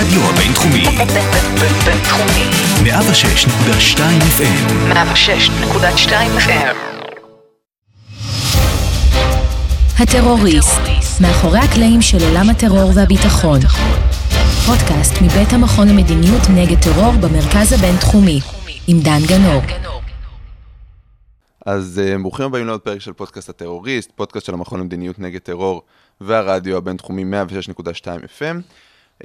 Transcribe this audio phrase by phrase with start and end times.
[0.00, 0.84] הרדיו הבינתחומי.
[1.84, 2.44] בינתחומי.
[2.84, 3.98] 106.2
[4.38, 4.92] FM.
[4.92, 6.12] 106.2
[6.46, 6.76] FM.
[9.98, 10.80] הטרוריסט,
[11.20, 13.60] מאחורי הקלעים של עולם הטרור והביטחון.
[14.66, 18.40] פודקאסט מבית המכון למדיניות נגד טרור במרכז הבינתחומי,
[18.88, 19.62] עם דן גנור.
[21.66, 25.82] אז uh, ברוכים הבאים לעוד פרק של פודקאסט הטרוריסט, פודקאסט של המכון למדיניות נגד טרור
[26.20, 28.04] והרדיו הבינתחומי 106.2
[28.38, 28.56] FM.
[29.20, 29.22] Uh,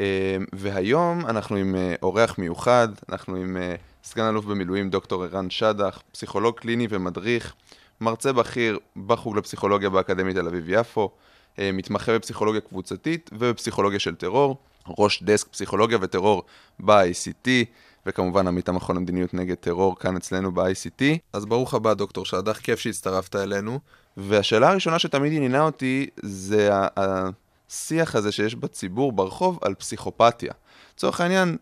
[0.53, 6.01] והיום אנחנו עם uh, אורח מיוחד, אנחנו עם uh, סגן אלוף במילואים דוקטור ערן שדח,
[6.11, 7.53] פסיכולוג קליני ומדריך,
[8.01, 11.09] מרצה בכיר בחוג לפסיכולוגיה באקדמית תל אביב-יפו,
[11.55, 14.57] uh, מתמחה בפסיכולוגיה קבוצתית ובפסיכולוגיה של טרור,
[14.97, 16.43] ראש דסק פסיכולוגיה וטרור
[16.79, 17.49] ב-ICT.
[18.05, 21.03] וכמובן עמית המכון למדיניות נגד טרור כאן אצלנו ב-ICT.
[21.33, 23.79] אז ברוך הבא דוקטור שדך, כיף שהצטרפת אלינו.
[24.17, 26.69] והשאלה הראשונה שתמיד עניינה אותי זה
[27.69, 30.53] השיח הזה שיש בציבור ברחוב על פסיכופתיה.
[30.95, 31.57] לצורך העניין,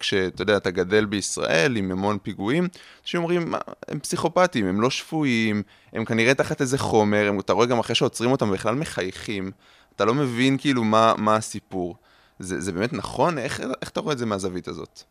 [0.00, 2.68] כשאתה יודע, אתה גדל בישראל עם המון פיגועים,
[3.02, 3.54] אנשים אומרים,
[3.88, 7.94] הם פסיכופטים, הם לא שפויים, הם כנראה תחת איזה חומר, הם, אתה רואה גם אחרי
[7.94, 9.50] שעוצרים אותם בכלל מחייכים,
[9.96, 11.96] אתה לא מבין כאילו מה, מה הסיפור.
[12.38, 13.38] זה, זה באמת נכון?
[13.38, 15.02] איך, איך אתה רואה את זה מהזווית הזאת?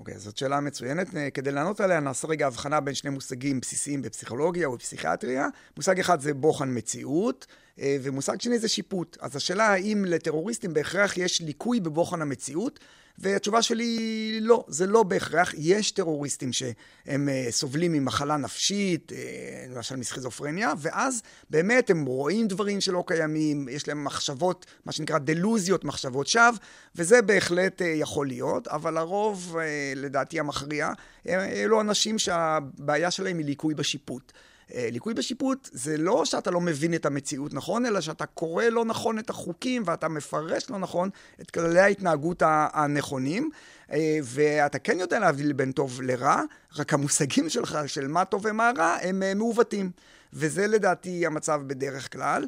[0.00, 1.08] אוקיי, okay, זאת שאלה מצוינת.
[1.34, 5.46] כדי לענות עליה, נעשה רגע הבחנה בין שני מושגים בסיסיים בפסיכולוגיה או בפסיכיאטריה.
[5.76, 7.46] מושג אחד זה בוחן מציאות,
[7.80, 9.16] אה, ומושג שני זה שיפוט.
[9.20, 12.80] אז השאלה האם לטרוריסטים בהכרח יש ליקוי בבוחן המציאות,
[13.20, 15.54] והתשובה שלי היא לא, זה לא בהכרח.
[15.58, 22.80] יש טרוריסטים שהם אה, סובלים ממחלה נפשית, אה, למשל מסכיזופרניה, ואז באמת הם רואים דברים
[22.80, 26.50] שלא קיימים, יש להם מחשבות, מה שנקרא דלוזיות, מחשבות שווא,
[26.96, 29.56] וזה בהחלט יכול להיות, אבל הרוב,
[29.96, 30.92] לדעתי המכריע,
[31.28, 34.32] אלו אנשים שהבעיה שלהם היא ליקוי בשיפוט.
[34.74, 38.84] אה, ליקוי בשיפוט זה לא שאתה לא מבין את המציאות נכון, אלא שאתה קורא לא
[38.84, 43.50] נכון את החוקים ואתה מפרש לא נכון את כללי ההתנהגות הנכונים.
[43.92, 46.42] אה, ואתה כן יודע להבדיל בין טוב לרע,
[46.76, 49.90] רק המושגים שלך של מה טוב ומה רע הם אה, מעוותים.
[50.32, 52.46] וזה לדעתי המצב בדרך כלל.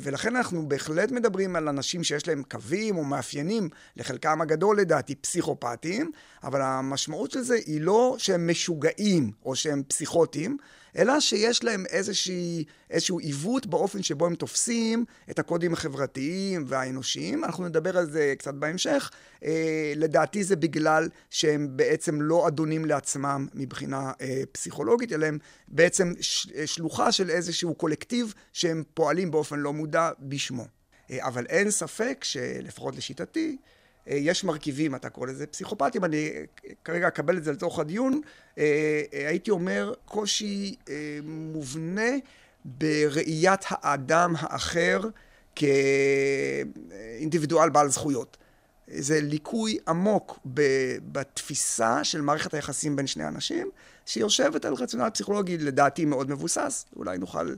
[0.00, 6.10] ולכן אנחנו בהחלט מדברים על אנשים שיש להם קווים או מאפיינים, לחלקם הגדול לדעתי פסיכופטיים,
[6.44, 10.56] אבל המשמעות של זה היא לא שהם משוגעים או שהם פסיכוטיים,
[10.96, 17.44] אלא שיש להם איזושהי, איזשהו עיוות באופן שבו הם תופסים את הקודים החברתיים והאנושיים.
[17.44, 19.10] אנחנו נדבר על זה קצת בהמשך.
[19.44, 25.38] אה, לדעתי זה בגלל שהם בעצם לא אדונים לעצמם מבחינה אה, פסיכולוגית, אלא הם
[25.68, 30.66] בעצם ש, שלוחה של איזשהו קולקטיב שהם פועלים באופן לא מודע בשמו.
[31.10, 33.56] אה, אבל אין ספק שלפחות לשיטתי,
[34.08, 36.30] אה, יש מרכיבים, אתה קורא לזה פסיכופטים, אני
[36.84, 38.20] כרגע אקבל את זה לתוך הדיון,
[38.58, 40.76] אה, אה, הייתי אומר קושי
[41.22, 42.10] מובנה
[42.66, 45.00] בראיית האדם האחר
[45.54, 48.36] כאינדיבידואל בעל זכויות.
[48.88, 50.38] זה ליקוי עמוק
[51.12, 53.70] בתפיסה של מערכת היחסים בין שני אנשים,
[54.06, 57.54] שיושבת על רציונל פסיכולוגי לדעתי מאוד מבוסס, אולי נוכל...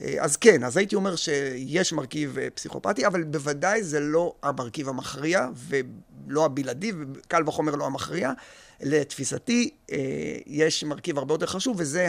[0.00, 4.88] אה, אז כן, אז הייתי אומר שיש מרכיב אה, פסיכופתי, אבל בוודאי זה לא המרכיב
[4.88, 8.32] המכריע, ולא הבלעדי, וקל וחומר לא המכריע.
[8.82, 9.98] לתפיסתי, אה,
[10.46, 12.08] יש מרכיב הרבה יותר חשוב, וזה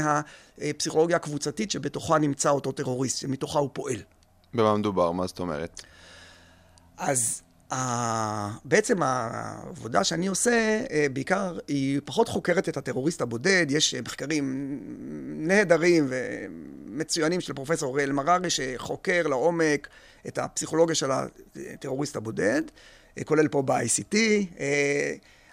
[0.61, 3.97] הפסיכולוגיה הקבוצתית שבתוכה נמצא אותו טרוריסט, שמתוכה הוא פועל.
[4.53, 5.11] במה מדובר?
[5.11, 5.81] מה זאת אומרת?
[6.97, 7.41] אז
[8.65, 13.65] בעצם העבודה שאני עושה, אה, בעיקר, היא פחות חוקרת את הטרוריסט הבודד.
[13.69, 14.79] יש מחקרים
[15.37, 19.87] נהדרים ומצוינים של פרופסור אוריאל מררי, שחוקר לעומק
[20.27, 21.09] את הפסיכולוגיה של
[21.73, 22.61] הטרוריסט הבודד,
[23.17, 24.15] אה, כולל פה ב-ICT.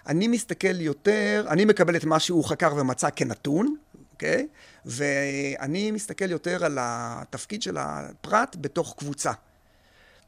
[0.07, 3.75] אני מסתכל יותר, אני מקבל את מה שהוא חקר ומצא כנתון,
[4.13, 4.47] אוקיי?
[4.85, 9.31] ואני מסתכל יותר על התפקיד של הפרט בתוך קבוצה.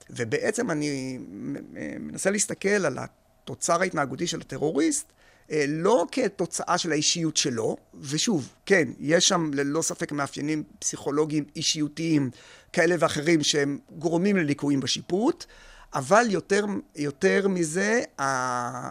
[0.09, 1.19] ובעצם אני
[1.99, 5.11] מנסה להסתכל על התוצר ההתנהגותי של הטרוריסט,
[5.51, 12.29] אה, לא כתוצאה של האישיות שלו, ושוב, כן, יש שם ללא ספק מאפיינים פסיכולוגיים אישיותיים
[12.73, 15.45] כאלה ואחרים שהם גורמים לליקויים בשיפוט,
[15.95, 16.65] אבל יותר,
[16.95, 18.01] יותר מזה,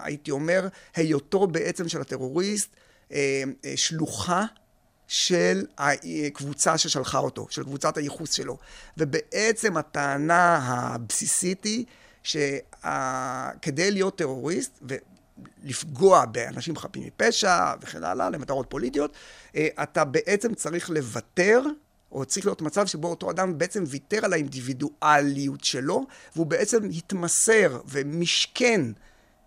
[0.03, 2.77] הייתי אומר, היותו בעצם של הטרוריסט
[3.13, 4.45] אה, אה, שלוחה
[5.09, 8.59] של הקבוצה ששלחה אותו, של קבוצת הייחוס שלו.
[8.99, 11.85] ובעצם הטענה הבסיסית היא
[12.23, 19.13] שכדי להיות טרוריסט ולפגוע באנשים חפים מפשע וכן הלאה, למטרות פוליטיות,
[19.57, 21.63] אה, אתה בעצם צריך לוותר
[22.13, 26.07] או צריך להיות מצב שבו אותו אדם בעצם ויתר על האינדיבידואליות שלו,
[26.37, 28.81] והוא בעצם התמסר ומשכן,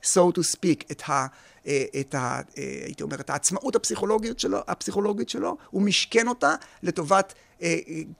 [0.04, 1.28] so to speak, את ה...
[1.68, 2.42] אה, את ה...
[2.58, 7.76] אה, הייתי אומר, את העצמאות הפסיכולוגית שלו, הפסיכולוגית שלו, הוא משכן אותה לטובת אה,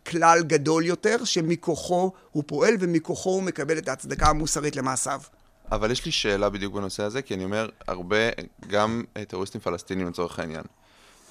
[0.07, 5.21] כלל גדול יותר, שמכוחו הוא פועל ומכוחו הוא מקבל את ההצדקה המוסרית למעשיו.
[5.71, 8.18] אבל יש לי שאלה בדיוק בנושא הזה, כי אני אומר, הרבה,
[8.68, 10.63] גם טרוריסטים פלסטינים לצורך העניין,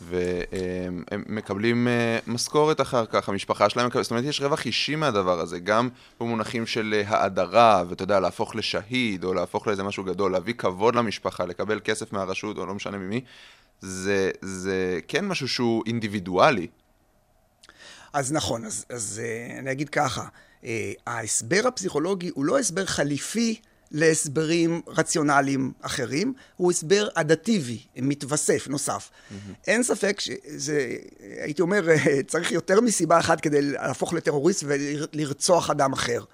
[0.01, 4.97] והם הם מקבלים אה, משכורת אחר כך, המשפחה שלהם מקבלת, זאת אומרת, יש רווח אישי
[4.97, 5.89] מהדבר הזה, גם
[6.21, 10.95] במונחים של אה, האדרה, ואתה יודע, להפוך לשהיד, או להפוך לאיזה משהו גדול, להביא כבוד
[10.95, 13.21] למשפחה, לקבל כסף מהרשות, או לא משנה ממי,
[13.81, 16.67] זה, זה כן משהו שהוא אינדיבידואלי.
[18.13, 20.25] אז נכון, אז, אז אה, אני אגיד ככה,
[20.65, 23.61] אה, ההסבר הפסיכולוגי הוא לא הסבר חליפי
[23.95, 29.11] להסברים רציונליים אחרים, הוא הסבר אדטיבי, מתווסף, נוסף.
[29.11, 29.35] Mm-hmm.
[29.67, 30.97] אין ספק שזה,
[31.43, 36.25] הייתי אומר, אה, צריך יותר מסיבה אחת כדי להפוך לטרוריסט ולרצוח אדם אחר.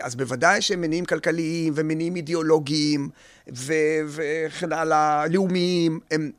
[0.00, 3.08] אז בוודאי שמניעים כלכליים ומניעים אידיאולוגיים
[3.54, 3.72] ו-
[4.08, 6.30] וכן הלאה, לאומיים, הם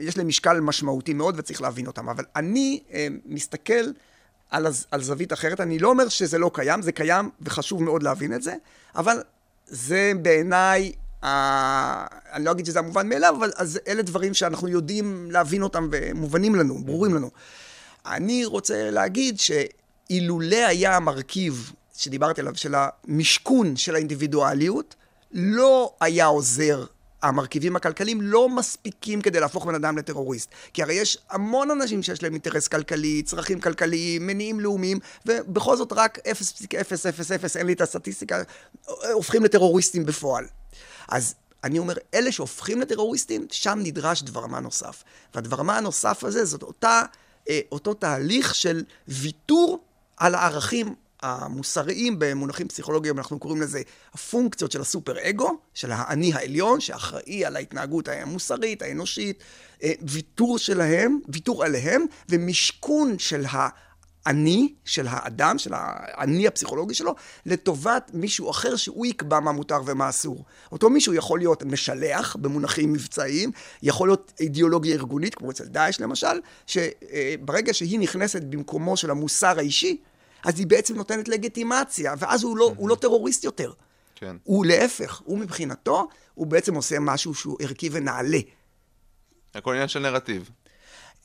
[0.00, 2.08] יש להם משקל משמעותי מאוד וצריך להבין אותם.
[2.08, 3.90] אבל אני אה, מסתכל
[4.52, 5.60] על, הז, על זווית אחרת.
[5.60, 8.54] אני לא אומר שזה לא קיים, זה קיים וחשוב מאוד להבין את זה,
[8.96, 9.22] אבל
[9.66, 10.92] זה בעיניי,
[11.24, 15.88] אה, אני לא אגיד שזה המובן מאליו, אבל אז אלה דברים שאנחנו יודעים להבין אותם
[15.92, 17.30] ומובנים לנו, ברורים לנו.
[18.06, 24.94] אני רוצה להגיד שאילולא היה המרכיב שדיברתי עליו, של המשכון של האינדיבידואליות,
[25.32, 26.84] לא היה עוזר
[27.22, 30.50] המרכיבים הכלכליים לא מספיקים כדי להפוך בן אדם לטרוריסט.
[30.72, 35.92] כי הרי יש המון אנשים שיש להם אינטרס כלכלי, צרכים כלכליים, מניעים לאומיים, ובכל זאת
[35.92, 38.42] רק 0.000, אין לי את הסטטיסטיקה,
[39.12, 40.46] הופכים לטרוריסטים בפועל.
[41.08, 41.34] אז
[41.64, 45.04] אני אומר, אלה שהופכים לטרוריסטים, שם נדרש דבר מה נוסף.
[45.34, 47.02] והדבר מה הנוסף הזה זאת אותה,
[47.48, 49.84] אה, אותו תהליך של ויתור
[50.16, 53.82] על הערכים המוסריים במונחים פסיכולוגיים, אנחנו קוראים לזה
[54.14, 59.42] הפונקציות של הסופר אגו, של האני העליון, שאחראי על ההתנהגות המוסרית, האנושית,
[59.82, 63.44] אה, ויתור שלהם, ויתור עליהם, ומשכון של
[64.26, 67.14] האני, של האדם, של האני הפסיכולוגי שלו,
[67.46, 70.44] לטובת מישהו אחר שהוא יקבע מה מותר ומה אסור.
[70.72, 73.52] אותו מישהו יכול להיות משלח במונחים מבצעיים,
[73.82, 79.96] יכול להיות אידיאולוגיה ארגונית, כמו אצל דאעש למשל, שברגע שהיא נכנסת במקומו של המוסר האישי,
[80.44, 83.72] אז היא בעצם נותנת לגיטימציה, ואז הוא לא, הוא לא טרוריסט יותר.
[84.14, 84.36] כן.
[84.42, 88.38] הוא להפך, הוא מבחינתו, הוא בעצם עושה משהו שהוא ערכי ונעלה.
[89.54, 90.50] הכל עניין של נרטיב.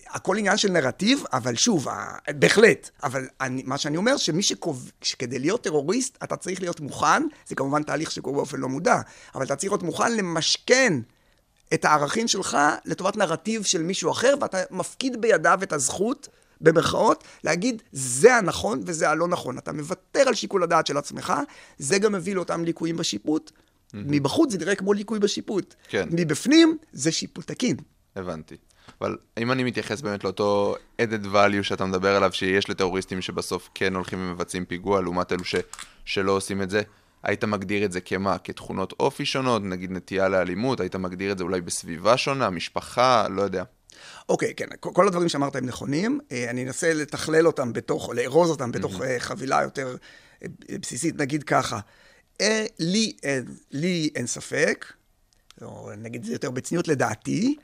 [0.10, 1.88] הכל עניין של נרטיב, אבל שוב,
[2.30, 2.90] בהחלט.
[3.04, 7.56] אבל אני, מה שאני אומר, שמי שקובע, שכדי להיות טרוריסט, אתה צריך להיות מוכן, זה
[7.56, 8.96] כמובן תהליך שקורה באופן לא מודע,
[9.36, 10.94] אבל אתה צריך להיות מוכן למשכן
[11.74, 16.28] את הערכים שלך לטובת נרטיב של מישהו אחר, ואתה מפקיד בידיו את הזכות
[16.62, 19.58] במרכאות, להגיד זה הנכון וזה הלא נכון.
[19.58, 21.34] אתה מוותר על שיקול הדעת של עצמך,
[21.78, 23.52] זה גם מביא לאותם ליקויים בשיפוט.
[23.52, 23.98] Mm-hmm.
[24.06, 25.76] מבחוץ זה נראה כמו ליקוי בשיפוט.
[25.88, 26.08] כן.
[26.12, 27.78] מבפנים זה שיפוט תקין.
[28.16, 28.56] הבנתי.
[29.02, 33.96] אבל אם אני מתייחס באמת לאותו added value שאתה מדבר עליו, שיש לטרוריסטים שבסוף כן
[33.96, 35.56] הולכים ומבצעים פיגוע, לעומת אלו ש...
[36.06, 36.82] שלא עושים את זה,
[37.24, 38.38] היית מגדיר את זה כמה?
[38.38, 43.42] כתכונות אופי שונות, נגיד נטייה לאלימות, היית מגדיר את זה אולי בסביבה שונה, משפחה, לא
[43.42, 43.64] יודע.
[44.30, 46.20] אוקיי, כן, כל הדברים שאמרת הם נכונים.
[46.32, 49.20] אה, אני אנסה לתכלל אותם בתוך, או לארוז אותם בתוך mm-hmm.
[49.20, 49.96] חבילה יותר
[50.44, 50.48] אה,
[50.82, 51.80] בסיסית, נגיד ככה.
[52.80, 54.86] לי אין, לי אין ספק,
[55.62, 57.56] או נגיד זה יותר בצניעות לדעתי,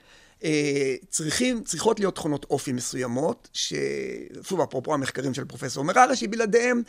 [1.10, 6.82] צריכים, צריכות להיות תכונות אופי מסוימות, ששוב, אפרופו המחקרים של פרופסור מררה, שבלעדיהם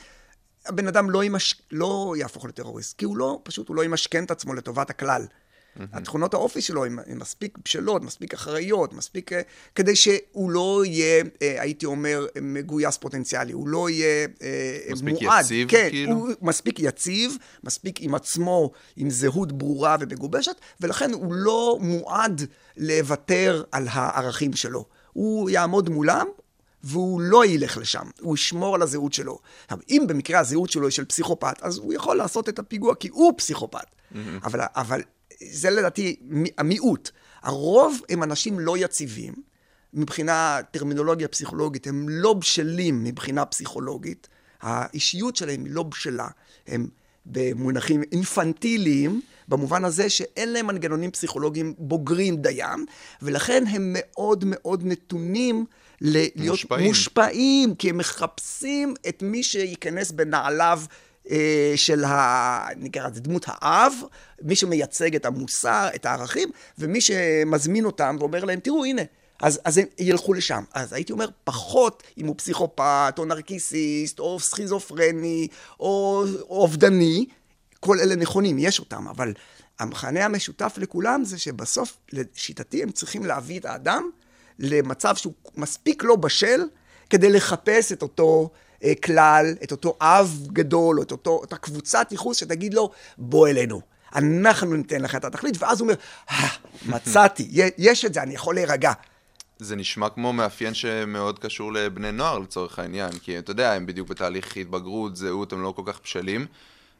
[0.66, 1.62] הבן אדם לא, ימש...
[1.70, 5.26] לא יהפוך לטרוריסט, כי הוא לא, פשוט הוא לא ימשכן את עצמו לטובת הכלל.
[5.76, 5.82] Mm-hmm.
[5.92, 9.32] התכונות האופי שלו הן מספיק בשלות, מספיק אחראיות, מספיק...
[9.32, 9.40] אה,
[9.74, 15.44] כדי שהוא לא יהיה, אה, הייתי אומר, מגויס פוטנציאלי, הוא לא יהיה אה, מספיק מועד.
[15.44, 16.12] יציב, כן, כאילו?
[16.12, 22.42] הוא מספיק יציב, מספיק עם עצמו, עם זהות ברורה ומגובשת, ולכן הוא לא מועד
[22.76, 24.84] לוותר על הערכים שלו.
[25.12, 26.26] הוא יעמוד מולם,
[26.84, 29.38] והוא לא ילך לשם, הוא ישמור על הזהות שלו.
[29.64, 33.08] עכשיו, אם במקרה הזהות שלו היא של פסיכופת, אז הוא יכול לעשות את הפיגוע כי
[33.08, 33.78] הוא פסיכופת.
[33.78, 34.16] Mm-hmm.
[34.44, 35.02] אבל, אבל
[35.50, 36.16] זה לדעתי
[36.58, 37.10] המיעוט.
[37.42, 39.34] הרוב הם אנשים לא יציבים,
[39.94, 44.28] מבחינה טרמינולוגיה פסיכולוגית, הם לא בשלים מבחינה פסיכולוגית,
[44.60, 46.28] האישיות שלהם היא לא בשלה,
[46.66, 46.88] הם
[47.26, 52.86] במונחים אינפנטיליים, במובן הזה שאין להם מנגנונים פסיכולוגיים בוגרים דיים,
[53.22, 55.64] ולכן הם מאוד מאוד נתונים
[56.00, 56.86] להיות מושפעים.
[56.86, 60.80] מושפעים, כי הם מחפשים את מי שייכנס בנעליו
[61.76, 62.66] של ה...
[62.76, 63.92] נקרא לזה דמות האב,
[64.42, 69.02] מי שמייצג את המוסר, את הערכים, ומי שמזמין אותם ואומר להם, תראו, הנה.
[69.42, 70.64] אז, אז הם ילכו לשם.
[70.74, 75.48] אז הייתי אומר, פחות אם הוא פסיכופת, או נרקיסיסט, או סכיזופרני,
[75.80, 77.26] או, או אובדני,
[77.80, 79.32] כל אלה נכונים, יש אותם, אבל
[79.78, 84.10] המכנה המשותף לכולם זה שבסוף, לשיטתי, הם צריכים להביא את האדם
[84.58, 86.60] למצב שהוא מספיק לא בשל
[87.10, 88.58] כדי לחפש את אותו אה,
[89.02, 93.80] כלל, את אותו אב גדול, או את אותו, אותה קבוצת ייחוס שתגיד לו, בוא אלינו.
[94.14, 96.00] אנחנו ניתן לך את התכלית, ואז הוא אומר,
[96.30, 96.48] אה,
[96.86, 97.48] מצאתי,
[97.78, 98.92] יש את זה, אני יכול להירגע.
[99.58, 104.08] זה נשמע כמו מאפיין שמאוד קשור לבני נוער לצורך העניין, כי אתה יודע, הם בדיוק
[104.08, 106.46] בתהליך התבגרות, זהות, הם לא כל כך בשלים.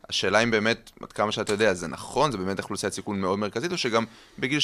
[0.09, 3.73] השאלה אם באמת, עד כמה שאתה יודע, זה נכון, זה באמת אוכלוסיית סיכון מאוד מרכזית,
[3.73, 4.05] או שגם
[4.39, 4.59] בגיל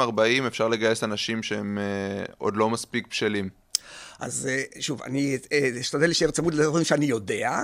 [0.00, 3.48] 30-40 אפשר לגייס אנשים שהם אה, עוד לא מספיק בשלים.
[4.20, 7.60] אז אה, שוב, אני אה, אשתדל להישאר צמוד לדברים שאני יודע.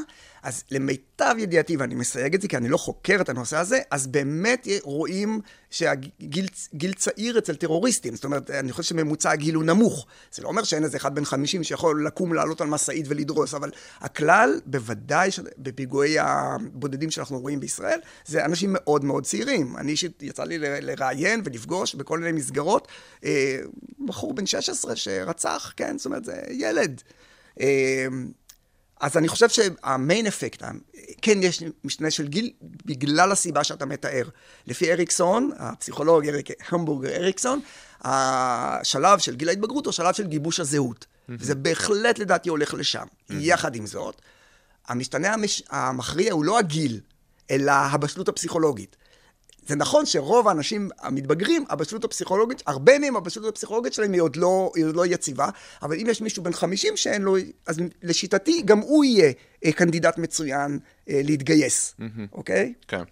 [0.47, 4.07] אז למיטב ידיעתי, ואני מסייג את זה כי אני לא חוקר את הנושא הזה, אז
[4.07, 8.15] באמת רואים שהגיל צעיר אצל טרוריסטים.
[8.15, 10.07] זאת אומרת, אני חושב שממוצע הגיל הוא נמוך.
[10.33, 13.71] זה לא אומר שאין איזה אחד בן 50 שיכול לקום, לעלות על משאית ולדרוס, אבל
[14.01, 19.77] הכלל, בוודאי בפיגועי הבודדים שאנחנו רואים בישראל, זה אנשים מאוד מאוד צעירים.
[19.77, 22.89] אני אישית, יצא לי לראיין ולפגוש בכל מיני מסגרות,
[23.25, 23.59] אה,
[24.07, 25.99] בחור בן 16 שרצח, כן?
[25.99, 27.03] זאת אומרת, זה ילד.
[27.61, 28.07] אה,
[29.01, 30.63] אז אני חושב שהמיין אפקט,
[31.23, 34.29] כן יש משתנה של גיל, בגלל הסיבה שאתה מתאר.
[34.67, 37.61] לפי אריקסון, הפסיכולוג אריק, המבורגר אריקסון,
[38.01, 41.07] השלב של גיל ההתבגרות הוא שלב של גיבוש הזהות.
[41.29, 43.07] וזה בהחלט לדעתי הולך לשם.
[43.31, 44.23] יחד עם זאת,
[44.89, 45.63] המשתנה המש...
[45.71, 47.01] המכריע הוא לא הגיל,
[47.51, 48.97] אלא הבשלות הפסיכולוגית.
[49.67, 54.71] זה נכון שרוב האנשים המתבגרים, הבשלות הפסיכולוגית, הרבה מהם הבשלות הפסיכולוגית שלהם היא עוד לא,
[54.75, 55.49] היא עוד לא יציבה,
[55.83, 59.33] אבל אם יש מישהו בן 50 שאין לו, אז לשיטתי גם הוא יהיה
[59.65, 61.95] אה, קנדידט מצוין אה, להתגייס,
[62.33, 62.73] אוקיי?
[62.89, 63.03] כן.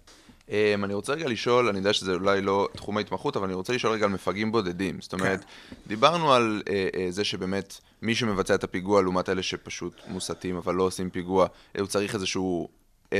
[0.47, 3.73] Um, אני רוצה רגע לשאול, אני יודע שזה אולי לא תחום ההתמחות, אבל אני רוצה
[3.73, 4.97] לשאול רגע על מפגעים בודדים.
[5.01, 5.75] זאת אומרת, כן.
[5.87, 10.75] דיברנו על uh, uh, זה שבאמת מי שמבצע את הפיגוע לעומת אלה שפשוט מוסתים אבל
[10.75, 11.47] לא עושים פיגוע,
[11.79, 12.69] הוא צריך איזשהו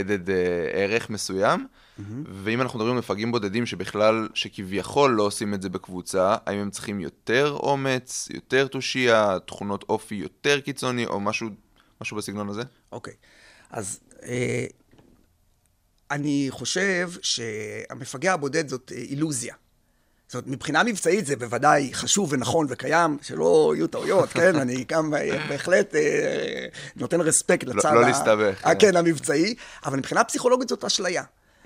[0.03, 0.31] added uh,
[0.73, 1.67] ערך מסוים.
[1.99, 2.01] Mm-hmm.
[2.43, 6.69] ואם אנחנו מדברים על מפגעים בודדים שבכלל, שכביכול לא עושים את זה בקבוצה, האם הם
[6.69, 11.49] צריכים יותר אומץ, יותר תושייה, תכונות אופי יותר קיצוני, או משהו,
[12.01, 12.61] משהו בסגנון הזה?
[12.91, 13.17] אוקיי, okay.
[13.69, 14.65] אז אה,
[16.11, 19.55] אני חושב שהמפגע הבודד זאת אה, אילוזיה.
[20.27, 24.55] זאת אומרת, מבחינה מבצעית זה בוודאי חשוב ונכון וקיים, שלא יהיו טעויות, כן?
[24.61, 26.65] אני גם אה, בהחלט אה,
[26.95, 27.89] נותן רספקט לא- לצד...
[27.93, 28.61] לא, לא להסתבך.
[28.63, 28.73] כן.
[28.79, 29.55] כן, המבצעי,
[29.85, 31.23] אבל מבחינה פסיכולוגית זאת אשליה.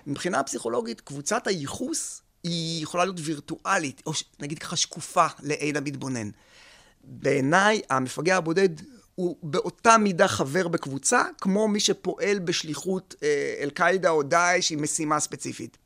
[0.08, 6.30] מבחינה פסיכולוגית, קבוצת הייחוס היא יכולה להיות וירטואלית, או נגיד ככה שקופה לעין המתבונן.
[7.04, 8.70] בעיניי, המפגע הבודד
[9.16, 15.20] הוא באותה מידה חבר בקבוצה, כמו מי שפועל בשליחות אה, אל-קאעידה או דאעש עם משימה
[15.20, 15.78] ספציפית.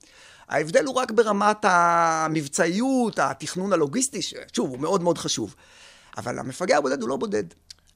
[0.49, 5.55] ההבדל הוא רק ברמת המבצעיות, התכנון הלוגיסטי, ששוב, הוא מאוד מאוד חשוב.
[6.17, 7.43] אבל המפגע הבודד הוא לא בודד.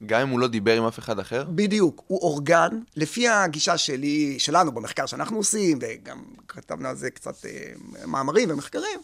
[0.06, 1.44] גם אם הוא לא דיבר עם אף אחד אחר?
[1.48, 7.46] בדיוק, הוא אורגן, לפי הגישה שלי, שלנו במחקר שאנחנו עושים, וגם כתבנו על זה קצת
[7.46, 7.72] אה,
[8.06, 9.00] מאמרים ומחקרים,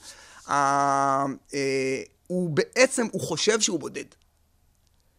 [0.48, 1.24] אה,
[1.54, 4.04] אה, הוא בעצם, הוא חושב שהוא בודד.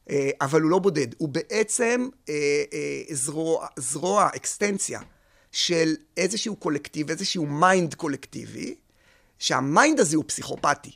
[0.09, 2.33] אה, אבל הוא לא בודד, הוא בעצם אה,
[2.73, 4.99] אה, זרוע, זרוע, אקסטנציה
[5.55, 8.75] של איזשהו קולקטיב, איזשהו mind קולקטיבי,
[9.39, 10.91] שה mind הזה הוא פסיכופתי.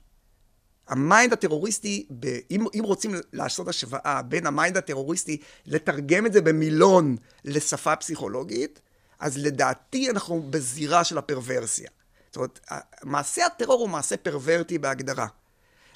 [0.87, 6.33] ה mind הטרוריסטי, ב, אם, אם רוצים לעשות השוואה בין ה mind הטרוריסטי, לתרגם את
[6.33, 8.79] זה במילון לשפה פסיכולוגית,
[9.19, 11.89] אז לדעתי אנחנו בזירה של הפרוורסיה.
[12.27, 12.59] זאת אומרת,
[13.03, 15.27] מעשה הטרור הוא מעשה פרוורטי בהגדרה.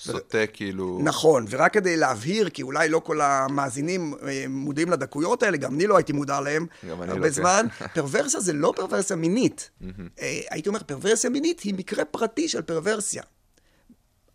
[0.03, 0.99] סוטה כאילו...
[1.03, 5.87] נכון, ורק כדי להבהיר, כי אולי לא כל המאזינים אה, מודעים לדקויות האלה, גם אני
[5.87, 7.85] לא הייתי מודע להם הרבה לא זמן, כן.
[7.93, 9.69] פרוורסיה זה לא פרוורסיה מינית.
[10.19, 13.23] אה, הייתי אומר, פרוורסיה מינית היא מקרה פרטי של פרוורסיה.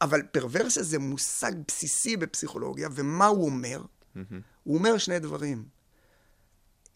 [0.01, 3.83] אבל פרוורסיה זה מושג בסיסי בפסיכולוגיה, ומה הוא אומר?
[4.65, 5.65] הוא אומר שני דברים.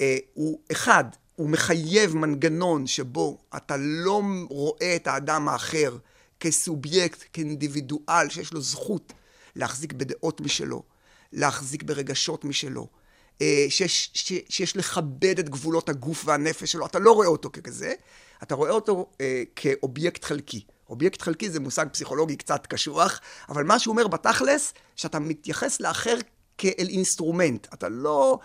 [0.00, 1.05] אה, הוא, אחד,
[1.37, 5.97] הוא מחייב מנגנון שבו אתה לא רואה את האדם האחר
[6.42, 9.12] כסובייקט, כאינדיבידואל, שיש לו זכות
[9.56, 10.82] להחזיק בדעות משלו,
[11.32, 12.88] להחזיק ברגשות משלו,
[13.40, 14.11] אה, שיש,
[14.49, 16.87] שיש לכבד את גבולות הגוף והנפש שלו.
[16.87, 17.94] אתה לא רואה אותו ככזה,
[18.42, 20.64] אתה רואה אותו אה, כאובייקט חלקי.
[20.88, 26.16] אובייקט חלקי זה מושג פסיכולוגי קצת קשוח, אבל מה שהוא אומר בתכלס, שאתה מתייחס לאחר
[26.62, 27.66] כאל אינסטרומנט.
[27.75, 28.38] אתה לא,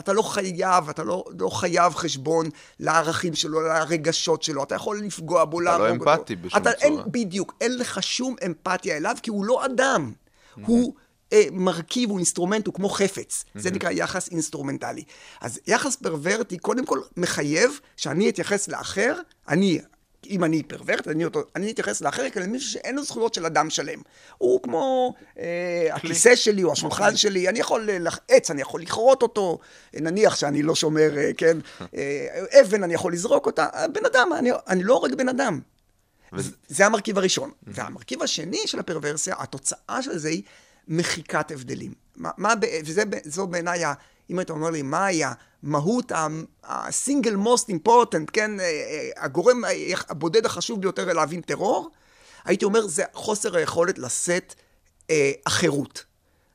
[0.00, 2.48] אתה לא חייב, אתה לא, לא חייב חשבון
[2.80, 4.62] לערכים שלו, לרגשות שלו.
[4.62, 6.02] אתה יכול לפגוע בו, להרוג אותו.
[6.02, 6.84] אתה לא אמפתי בשום אתה, צורה.
[6.84, 10.12] אין, בדיוק, אין לך שום אמפתיה אליו, כי הוא לא אדם.
[10.12, 10.60] Mm-hmm.
[10.66, 10.94] הוא...
[11.32, 13.44] אה, מרכיב, הוא אינסטרומנט, הוא כמו חפץ.
[13.44, 13.60] Mm-hmm.
[13.60, 15.04] זה נקרא יחס אינסטרומנטלי.
[15.40, 19.14] אז יחס פרוורטי, קודם כל, מחייב שאני אתייחס לאחר,
[19.48, 19.78] אני,
[20.26, 23.70] אם אני פרוורט, אני, אותו, אני אתייחס לאחר כאל מישהו שאין לו זכויות של אדם
[23.70, 23.98] שלם.
[24.38, 29.58] הוא כמו אה, הכיסא שלי או השולחן שלי, אני יכול, עץ, אני יכול לכרות אותו,
[29.94, 31.58] נניח שאני לא שומר, אה, כן,
[31.96, 35.60] אה, אבן, אני יכול לזרוק אותה, בן אדם, אני, אני לא הורג בן אדם.
[36.32, 36.50] וזה...
[36.68, 37.50] זה המרכיב הראשון.
[37.66, 40.42] והמרכיב השני של הפרוורסיה, התוצאה של זה היא
[40.88, 41.92] מחיקת הבדלים.
[42.16, 42.54] מה, מה,
[43.24, 43.84] וזו בעיניי
[44.30, 45.22] אם אתה אומר לי, מהי
[45.62, 49.62] המהות ה-single most important, כן, אה, אה, הגורם
[50.08, 51.90] הבודד החשוב ביותר להבין טרור,
[52.44, 54.54] הייתי אומר, זה חוסר היכולת לשאת
[55.10, 56.04] אה, אחרות.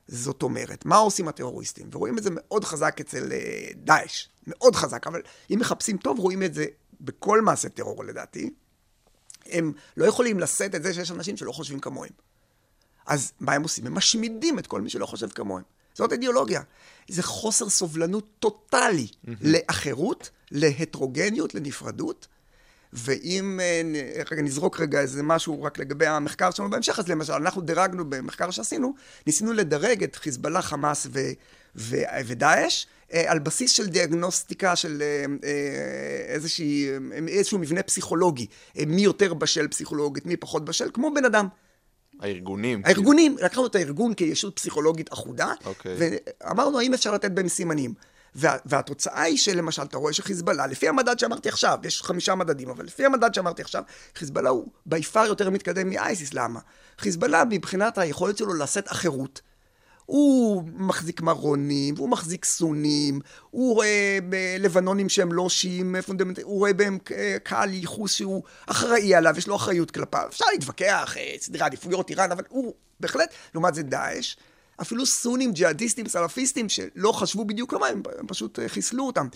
[0.08, 1.90] זאת אומרת, מה עושים הטרוריסטים?
[1.92, 6.44] ורואים את זה מאוד חזק אצל אה, דאעש, מאוד חזק, אבל אם מחפשים טוב, רואים
[6.44, 6.66] את זה
[7.02, 8.50] בכל מעשה טרור לדעתי.
[9.46, 12.12] הם לא יכולים לשאת את זה שיש אנשים שלא חושבים כמוהם.
[13.06, 13.88] אז מה הם עושים?
[13.88, 15.64] הם משמידים את כל מי שלא חושב כמוהם.
[15.94, 16.62] זאת אידיאולוגיה.
[17.08, 19.30] זה חוסר סובלנות טוטאלי mm-hmm.
[19.42, 22.28] לאחרות, להטרוגניות, לנפרדות.
[22.94, 27.62] ואם אה, רגע, נזרוק רגע איזה משהו רק לגבי המחקר שלנו בהמשך, אז למשל, אנחנו
[27.62, 28.94] דירגנו במחקר שעשינו,
[29.28, 31.20] ניסינו לדרג את חיזבאללה, חמאס ו,
[31.76, 35.04] ו, ודאעש אה, על בסיס של דיאגנוסטיקה של
[35.44, 35.54] אה,
[36.28, 36.90] איזושהי,
[37.28, 38.48] איזשהו מבנה פסיכולוגי,
[38.88, 41.48] מי יותר בשל פסיכולוגית, מי פחות בשל, כמו בן אדם.
[42.20, 42.82] הארגונים.
[42.86, 43.46] הארגונים, כאילו.
[43.46, 45.66] לקחנו את הארגון כישות פסיכולוגית אחודה, Okay.
[45.66, 45.98] אוקיי.
[46.44, 47.94] ואמרנו האם אפשר לתת בהם סימנים.
[48.36, 52.86] וה, והתוצאה היא שלמשל, אתה רואה שחיזבאללה, לפי המדד שאמרתי עכשיו, יש חמישה מדדים, אבל
[52.86, 53.84] לפי המדד שאמרתי עכשיו,
[54.16, 56.60] חיזבאללה הוא בי פאר יותר מתקדם מאייסיס, למה?
[56.98, 59.42] חיזבאללה, מבחינת היכולת שלו לשאת אחרות,
[60.06, 63.20] הוא מחזיק מרונים, הוא מחזיק סונים,
[63.50, 65.96] הוא רואה בלבנונים שהם לא שיעים,
[66.44, 66.98] הוא רואה בהם
[67.44, 70.26] קהל ייחוס שהוא אחראי עליו, יש לו אחריות כלפיו.
[70.30, 74.36] אפשר להתווכח, אה, סדרי עדיפויות איראן, אבל הוא בהחלט, לעומת זה דאעש,
[74.82, 77.82] אפילו סונים, ג'יהאדיסטים, סלאפיסטים, שלא חשבו בדיוק הם,
[78.20, 79.28] הם פשוט אה, חיסלו אותם.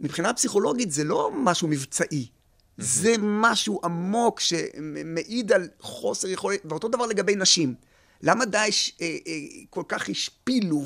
[0.00, 2.26] מבחינה פסיכולוגית זה לא משהו מבצעי.
[2.78, 7.74] זה משהו עמוק שמעיד על חוסר יכולת, ואותו דבר לגבי נשים.
[8.22, 9.32] למה דאעש אה, אה,
[9.70, 10.84] כל כך השפילו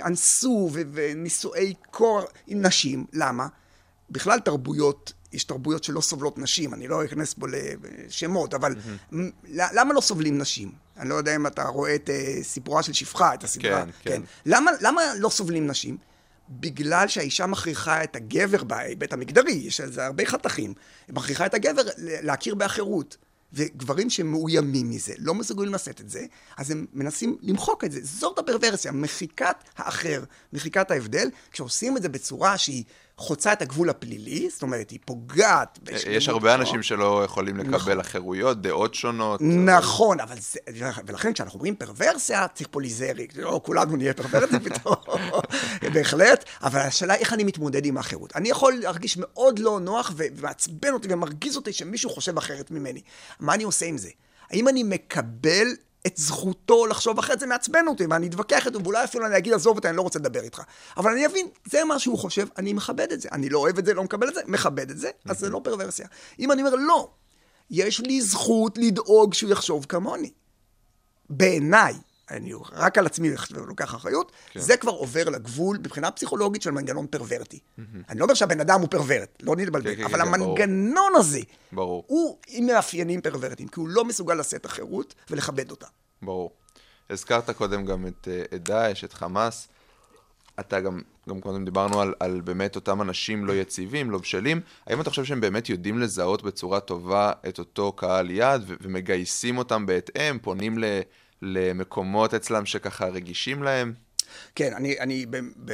[0.00, 3.06] ואנסו אה, אה, ונישואי קור עם נשים?
[3.12, 3.46] למה?
[4.10, 9.16] בכלל תרבויות, יש תרבויות שלא סובלות נשים, אני לא אכנס פה לשמות, אבל mm-hmm.
[9.52, 10.72] למה לא סובלים נשים?
[10.96, 13.84] אני לא יודע אם אתה רואה את uh, סיפורה של שפחה, את הסדרה.
[13.84, 14.10] כן, כן.
[14.10, 14.22] כן.
[14.46, 15.96] למה, למה לא סובלים נשים?
[16.50, 20.74] בגלל שהאישה מכריחה את הגבר בהיבט המגדרי, יש על זה הרבה חתכים,
[21.08, 23.16] מכריחה את הגבר להכיר באחרות.
[23.52, 28.00] וגברים שמאוימים מזה, לא מסוגלים לשאת את זה, אז הם מנסים למחוק את זה.
[28.02, 32.84] זאת הפרוורסיה, מחיקת האחר, מחיקת ההבדל, כשעושים את זה בצורה שהיא
[33.18, 35.78] חוצה את הגבול הפלילי, זאת אומרת, היא פוגעת
[36.10, 38.00] יש הרבה אנשים שלא יכולים לקבל נכון.
[38.00, 39.40] אחרויות, דעות שונות.
[39.42, 40.58] נכון, אבל זה,
[41.06, 44.94] ולכן כשאנחנו אומרים פרוורסיה, צריך פה להיזהר, לא כולנו נהיה פרוורסיה פתאום,
[45.92, 48.36] בהחלט, אבל השאלה איך אני מתמודד עם האחרות.
[48.36, 53.00] אני יכול להרגיש מאוד לא נוח ומעצבן אותי ומרגיז אותי שמישהו חושב אחרת ממני.
[53.40, 54.10] מה אני עושה עם זה?
[54.50, 55.68] האם אני מקבל
[56.06, 59.76] את זכותו לחשוב אחרת, זה מעצבן אותי, ואני אתווכח איתו, ואולי אפילו אני אגיד, עזוב
[59.76, 60.62] אותי, אני לא רוצה לדבר איתך.
[60.96, 63.28] אבל אני אבין, זה מה שהוא חושב, אני מכבד את זה.
[63.32, 65.60] אני לא אוהב את זה, לא מקבל את זה, מכבד את זה, אז זה לא
[65.64, 66.06] פרוורסיה.
[66.38, 67.10] אם אני אומר, לא,
[67.70, 70.30] יש לי זכות לדאוג שהוא יחשוב כמוני.
[71.30, 71.94] בעיניי,
[72.30, 74.60] אני רק על עצמי לוקח אחריות, כן.
[74.60, 77.58] זה כבר עובר לגבול מבחינה פסיכולוגית של מנגנון פרוורטי.
[77.58, 77.82] Mm-hmm.
[78.08, 81.18] אני לא אומר שהבן אדם הוא פרוורט, לא נתבלבל, כן, כן, אבל כן, המנגנון ברור.
[81.18, 81.40] הזה,
[81.72, 82.04] ברור.
[82.06, 85.86] הוא עם מאפיינים פרוורטיים, כי הוא לא מסוגל לשאת אחרות ולכבד אותה.
[86.22, 86.52] ברור.
[87.10, 89.68] הזכרת קודם גם את, אה, את דאעש, את חמאס.
[90.60, 94.60] אתה גם, גם קודם דיברנו על, על באמת אותם אנשים לא יציבים, לא בשלים.
[94.86, 99.58] האם אתה חושב שהם באמת יודעים לזהות בצורה טובה את אותו קהל יעד ו- ומגייסים
[99.58, 100.84] אותם בהתאם, פונים ל...
[101.42, 104.07] למקומות אצלם שככה רגישים להם?
[104.54, 105.72] כן, אני, אני, ב, ב,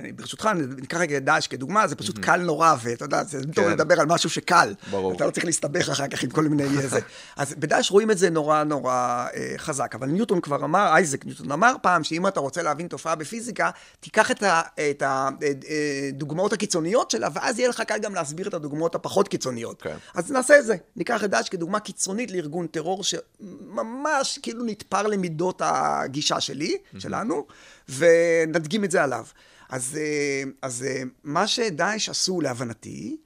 [0.00, 2.22] אני ברשותך, אני ניקח רגע את דאעש כדוגמה, זה פשוט mm-hmm.
[2.22, 3.52] קל נורא, ואתה יודע, זה כן.
[3.52, 4.74] טוב לדבר על משהו שקל.
[4.90, 5.12] ברור.
[5.12, 7.00] אתה לא צריך להסתבך אחר כך עם כל מיני איזה.
[7.36, 11.52] אז בדאעש רואים את זה נורא נורא אה, חזק, אבל ניוטון כבר אמר, אייזק ניוטון
[11.52, 17.58] אמר פעם, שאם אתה רוצה להבין תופעה בפיזיקה, תיקח את הדוגמאות אה, הקיצוניות שלה, ואז
[17.58, 19.82] יהיה לך קל גם להסביר את הדוגמאות הפחות קיצוניות.
[19.82, 19.96] כן.
[20.14, 20.76] אז נעשה את זה.
[20.96, 27.00] ניקח את דאעש כדוגמה קיצונית לארגון טרור, שממש כאילו נתפר למידות הגישה שלי, mm-hmm.
[27.00, 27.46] שלנו.
[27.88, 29.24] ונדגים את זה עליו.
[29.68, 33.16] אז, אה, אז אה, מה שדאעש עשו, להבנתי,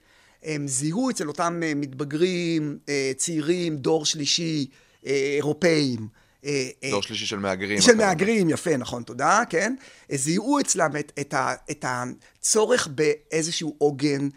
[0.42, 2.79] הם זיהו אצל אותם אה, מתבגרים,
[3.16, 4.66] צעירים, דור שלישי,
[5.05, 6.09] אירופאים.
[6.90, 7.81] דור שלישי של מהגרים.
[7.81, 9.75] של מהגרים, יפה, נכון, תודה, כן.
[10.12, 14.29] זיהו אצלם את, את, ה, את הצורך באיזשהו עוגן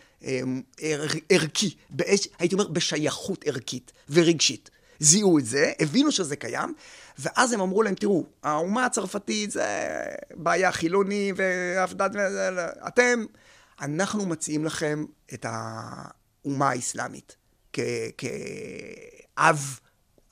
[1.29, 4.69] ערכי, באיז, הייתי אומר בשייכות ערכית ורגשית.
[5.01, 6.73] זיהו את זה, הבינו שזה קיים,
[7.19, 9.65] ואז הם אמרו להם, תראו, האומה הצרפתית זה
[10.33, 12.11] בעיה חילוני ואף דת,
[12.87, 13.25] אתם,
[13.81, 17.35] אנחנו מציעים לכם את האומה האסלאמית
[18.17, 19.79] כאב,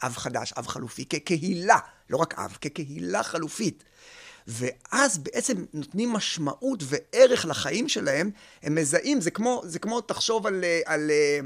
[0.03, 1.77] אב חדש, אב חלופי, כקהילה,
[2.09, 3.83] לא רק אב, כקהילה חלופית.
[4.47, 8.31] ואז בעצם נותנים משמעות וערך לחיים שלהם,
[8.63, 11.39] הם מזהים, זה כמו, זה כמו תחשוב על, על, על אה,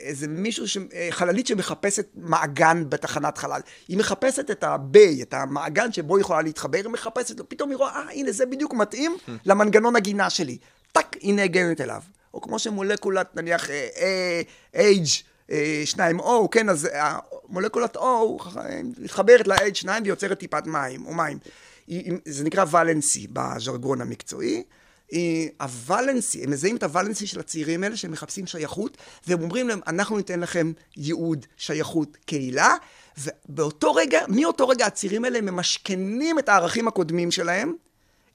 [0.00, 0.78] איזה מישהו, ש...
[0.94, 3.60] אה, חללית שמחפשת מעגן בתחנת חלל.
[3.88, 7.96] היא מחפשת את הביי, את המעגן שבו היא יכולה להתחבר, היא מחפשת, פתאום היא רואה,
[7.96, 10.58] אה, הנה, זה בדיוק מתאים למנגנון הגינה שלי.
[10.92, 12.02] טאק, היא נהגנת אליו.
[12.34, 14.42] או כמו שמולקולת, נניח, אה,
[14.74, 15.22] H,
[15.96, 16.88] 2O, כן, אז
[17.48, 18.00] מולקולת O
[18.98, 21.38] מתחברת ל-H2 ויוצרת טיפת מים, או מים.
[22.24, 24.62] זה נקרא ולנסי בז'רגון המקצועי.
[25.10, 29.80] היא- הוולנסי, הם מזהים את הוולנסי של הצעירים האלה שהם מחפשים שייכות, והם אומרים להם,
[29.86, 32.74] אנחנו ניתן לכם ייעוד, שייכות, קהילה,
[33.18, 37.72] ובאותו רגע, מאותו רגע הצעירים האלה ממשכנים את הערכים הקודמים שלהם,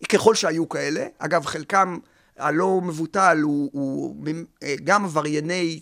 [0.10, 1.08] ככל שהיו כאלה.
[1.19, 1.97] אגב, חלקם
[2.38, 4.25] הלא מבוטל הוא, הוא
[4.63, 5.79] אה, גם עברייני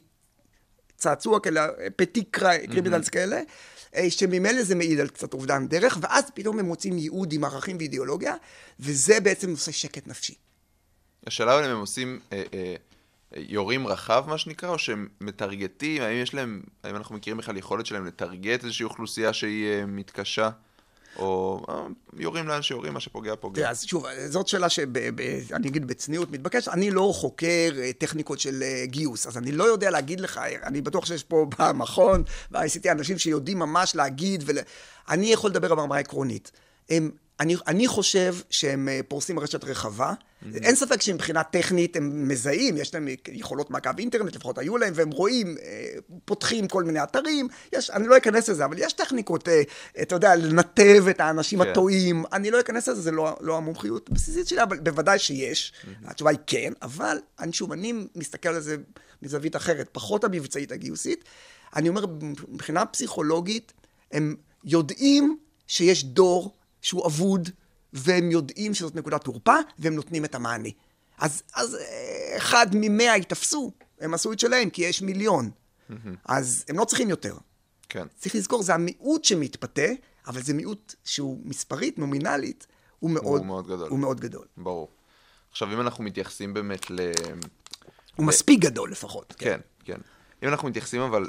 [0.98, 3.42] צעצוע כאלה, פטי קרימינלס כאלה,
[3.96, 7.78] אה, שממילא זה מעיד על קצת אובדן דרך, ואז פתאום הם מוצאים ייעוד עם ערכים
[7.78, 8.36] ואידיאולוגיה,
[8.80, 10.47] וזה בעצם עושה שקט נפשי.
[11.28, 12.76] השאלה אם הם עושים, אה, אה,
[13.36, 17.86] יורים רחב מה שנקרא, או שהם מטרגטים, האם יש להם, האם אנחנו מכירים בכלל יכולת
[17.86, 20.50] שלהם לטרגט איזושהי אוכלוסייה שהיא אה, מתקשה,
[21.20, 23.62] או אה, יורים לאן שיורים, מה שפוגע פוגע.
[23.62, 28.64] תראה, אז שוב, זאת שאלה שאני אגיד בצניעות מתבקש, אני לא חוקר אה, טכניקות של
[28.64, 33.18] אה, גיוס, אז אני לא יודע להגיד לך, אני בטוח שיש פה במכון, ב-ICT, אנשים
[33.18, 34.58] שיודעים ממש להגיד, ול...
[35.10, 36.52] אני יכול לדבר ברמה עקרונית.
[36.90, 40.14] הם, אני, אני חושב שהם אה, פורסים רשת רחבה.
[40.14, 40.48] Mm-hmm.
[40.64, 45.12] אין ספק שמבחינה טכנית הם מזהים, יש להם יכולות מעקב אינטרנט, לפחות היו להם, והם
[45.12, 45.94] רואים, אה,
[46.26, 47.48] פותחים כל מיני אתרים.
[47.74, 49.62] יש, אני לא אכנס לזה, אבל יש טכניקות, אה,
[50.02, 51.70] אתה יודע, לנתב את האנשים כן.
[51.70, 52.24] הטועים.
[52.34, 55.74] אני לא אכנס לזה, זה לא, לא המומחיות הבסיסית שלי, אבל בוודאי שיש.
[55.74, 56.10] Mm-hmm.
[56.12, 58.78] התשובה היא כן, אבל אני, שוב, אני מסתכל על זה
[59.22, 61.24] מזווית אחרת, פחות המבצעית הגיוסית.
[61.76, 62.06] אני אומר,
[62.48, 63.74] מבחינה פסיכולוגית,
[64.12, 66.57] הם יודעים שיש דור
[66.88, 67.50] שהוא אבוד,
[67.94, 70.70] והם יודעים שזאת נקודת תורפה, והם נותנים את המענה.
[71.18, 75.52] אז, אז אה, אחד ממאה ייתפסו, הם עשו את שלהם, כי יש מיליון.
[76.26, 77.38] אז הם לא צריכים יותר.
[77.90, 78.08] כן.
[78.18, 79.92] צריך לזכור, זה המיעוט שמתפתה,
[80.28, 82.68] אבל זה מיעוט שהוא מספרית, נומינלית,
[83.00, 83.90] הוא מאוד, מאוד גדול.
[83.90, 84.46] הוא מאוד גדול.
[84.58, 84.90] ברור.
[85.52, 87.00] עכשיו, אם אנחנו מתייחסים באמת ל...
[88.16, 89.34] הוא מספיק גדול לפחות.
[89.38, 89.98] כן, כן.
[90.44, 91.26] אם אנחנו מתייחסים אבל,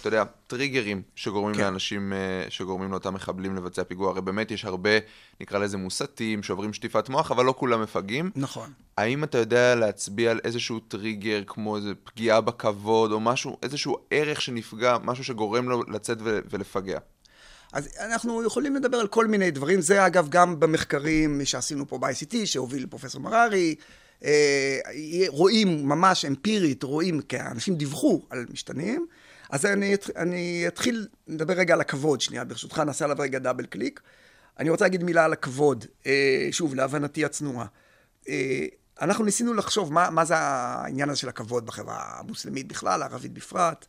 [0.00, 1.60] אתה יודע, טריגרים שגורמים כן.
[1.62, 4.90] לאנשים, אה, שגורמים לאותם מחבלים לבצע פיגוע, הרי באמת יש הרבה,
[5.40, 8.30] נקרא לזה מוסתים, שעוברים שטיפת מוח, אבל לא כולם מפגעים.
[8.36, 8.72] נכון.
[8.96, 14.40] האם אתה יודע להצביע על איזשהו טריגר, כמו איזו פגיעה בכבוד, או משהו, איזשהו ערך
[14.40, 16.98] שנפגע, משהו שגורם לו לצאת ו- ולפגע?
[17.72, 22.34] אז אנחנו יכולים לדבר על כל מיני דברים, זה אגב גם במחקרים שעשינו פה ב-ICT,
[22.44, 23.74] שהוביל פרופסור מררי,
[25.28, 29.06] רואים ממש אמפירית, רואים, כי האנשים דיווחו על משתנים,
[29.50, 34.00] אז אני, אני אתחיל לדבר רגע על הכבוד, שנייה, ברשותך, נעשה עליו רגע דאבל קליק.
[34.58, 37.66] אני רוצה להגיד מילה על הכבוד, אה, שוב, להבנתי הצנועה.
[38.28, 38.66] אה,
[39.00, 43.86] אנחנו ניסינו לחשוב מה, מה זה העניין הזה של הכבוד בחברה המוסלמית בכלל, הערבית בפרט,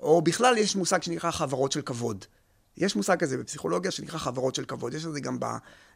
[0.00, 2.24] או בכלל יש מושג שנקרא חברות של כבוד.
[2.76, 4.94] יש מושג כזה בפסיכולוגיה שנקרא חברות של כבוד.
[4.94, 5.38] יש את זה גם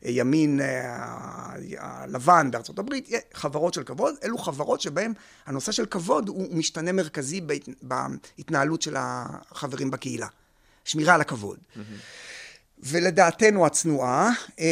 [0.02, 4.14] בימין אה, הלבן בארצות הברית, חברות של כבוד.
[4.24, 5.12] אלו חברות שבהן
[5.46, 10.26] הנושא של כבוד הוא משתנה מרכזי בהת- בהתנהלות של החברים בקהילה.
[10.84, 11.58] שמירה על הכבוד.
[12.78, 14.64] ולדעתנו הצנועה, אה,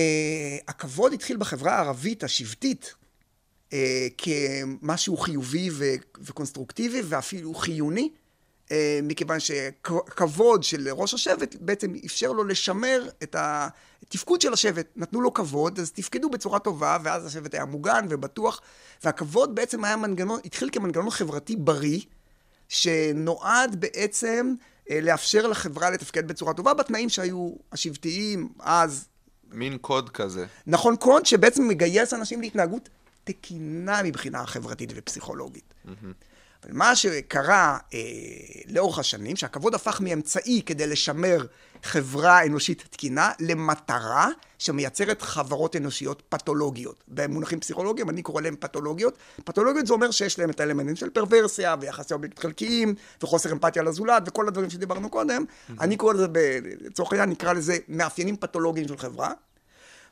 [0.69, 2.95] הכבוד התחיל בחברה הערבית השבטית
[3.73, 5.85] אה, כמשהו חיובי ו-
[6.21, 8.11] וקונסטרוקטיבי ואפילו חיוני,
[8.73, 14.87] אה, מכיוון שכבוד של ראש השבט בעצם אפשר לו לשמר את התפקוד של השבט.
[14.97, 18.61] נתנו לו כבוד, אז תפקדו בצורה טובה, ואז השבט היה מוגן ובטוח,
[19.05, 22.01] והכבוד בעצם היה מנגנון, התחיל כמנגנון חברתי בריא,
[22.69, 24.55] שנועד בעצם
[24.91, 29.09] אה, לאפשר לחברה לתפקד בצורה טובה בתנאים שהיו השבטיים אז.
[29.51, 30.47] מין קוד כזה.
[30.67, 32.89] נכון קוד שבעצם מגייס אנשים להתנהגות
[33.25, 35.75] תקינה מבחינה חברתית ופסיכולוגית.
[35.85, 36.13] אבל
[36.73, 37.99] מה שקרה אה,
[38.69, 41.47] לאורך השנים, שהכבוד הפך מאמצעי כדי לשמר
[41.83, 47.05] חברה אנושית תקינה למטרה שמייצרת חברות אנושיות פתולוגיות.
[47.09, 49.19] במונחים פסיכולוגיים אני קורא להם פתולוגיות.
[49.45, 54.23] פתולוגיות זה אומר שיש להם את האלמנטים של פרוורסיה ויחסי אובייקט חלקיים וחוסר אמפתיה לזולת
[54.27, 55.45] וכל הדברים שדיברנו קודם.
[55.81, 56.27] אני קורא לזה,
[56.81, 59.33] לצורך העניין נקרא לזה מאפיינים פתולוגיים של חברה.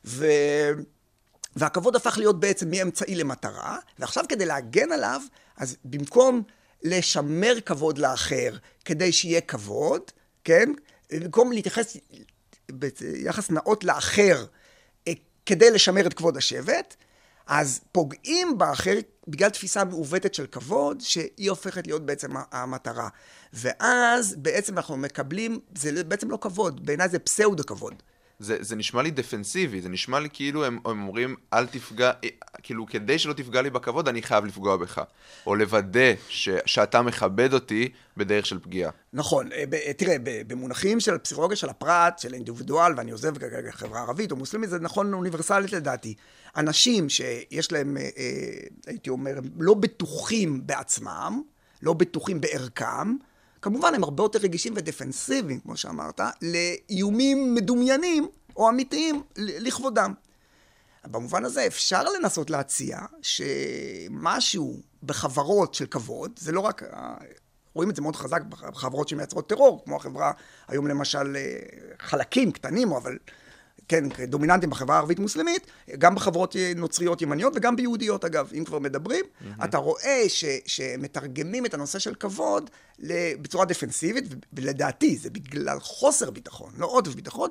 [0.05, 0.27] ו...
[1.57, 5.21] והכבוד הפך להיות בעצם מאמצעי למטרה, ועכשיו כדי להגן עליו,
[5.57, 6.43] אז במקום
[6.83, 10.03] לשמר כבוד לאחר כדי שיהיה כבוד,
[10.45, 10.73] כן?
[11.13, 11.97] במקום להתייחס
[12.73, 14.45] ביחס נאות לאחר
[15.09, 15.13] אה,
[15.47, 16.97] כדי לשמר את כבוד השבט,
[17.47, 18.95] אז פוגעים באחר
[19.29, 23.09] בגלל תפיסה מעוותת של כבוד, שהיא הופכת להיות בעצם המטרה.
[23.53, 28.03] ואז בעצם אנחנו מקבלים, זה בעצם לא כבוד, בעיניי זה פסאודו כבוד.
[28.45, 32.29] זה, זה נשמע לי דפנסיבי, זה נשמע לי כאילו הם, הם אומרים, אל תפגע, אה,
[32.63, 35.03] כאילו, כדי שלא תפגע לי בכבוד, אני חייב לפגוע בך.
[35.47, 38.91] או לוודא ש, שאתה מכבד אותי בדרך של פגיעה.
[39.13, 44.01] נכון, אה, ב- תראה, במונחים של פסיכולוגיה של הפרט, של אינדיבידואל, ואני עוזב כרגע חברה
[44.01, 46.15] ערבית או מוסלמית, זה נכון אוניברסלית לדעתי.
[46.57, 48.09] אנשים שיש להם, אה, אה,
[48.87, 51.43] הייתי אומר, לא בטוחים בעצמם,
[51.83, 53.17] לא בטוחים בערכם,
[53.65, 60.15] כמובן הם הרבה יותר רגישים ודפנסיביים, כמו שאמרת, לאיומים מדומיינים או אמיתיים לכבודם.
[61.05, 66.83] במובן הזה אפשר לנסות להציע שמשהו בחברות של כבוד, זה לא רק,
[67.75, 70.33] רואים את זה מאוד חזק בחברות שמייצרות טרור, כמו החברה
[70.69, 71.59] היום למשל אה,
[71.99, 73.19] חלקים קטנים, אבל
[73.89, 75.67] כן, דומיננטיים בחברה הערבית-מוסלמית,
[75.99, 79.65] גם בחברות נוצריות ימניות וגם ביהודיות אגב, אם כבר מדברים, mm-hmm.
[79.65, 82.71] אתה רואה ש, שמתרגמים את הנושא של כבוד
[83.41, 87.51] בצורה דפנסיבית, ולדעתי זה בגלל חוסר ביטחון, לא עודף ביטחון,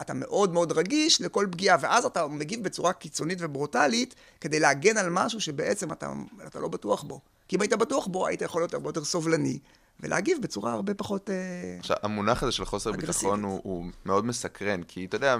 [0.00, 5.10] אתה מאוד מאוד רגיש לכל פגיעה, ואז אתה מגיב בצורה קיצונית וברוטלית כדי להגן על
[5.10, 6.12] משהו שבעצם אתה,
[6.46, 7.20] אתה לא בטוח בו.
[7.48, 9.58] כי אם היית בטוח בו, היית יכול להיות הרבה יותר סובלני.
[10.00, 13.16] ולהגיב בצורה הרבה פחות אה, עכשיו, המונח הזה של חוסר אגרסיבית.
[13.16, 15.36] ביטחון הוא, הוא מאוד מסקרן, כי אתה יודע,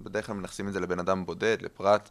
[0.00, 2.10] בדרך כלל מנכסים את זה לבן אדם בודד, לפרט.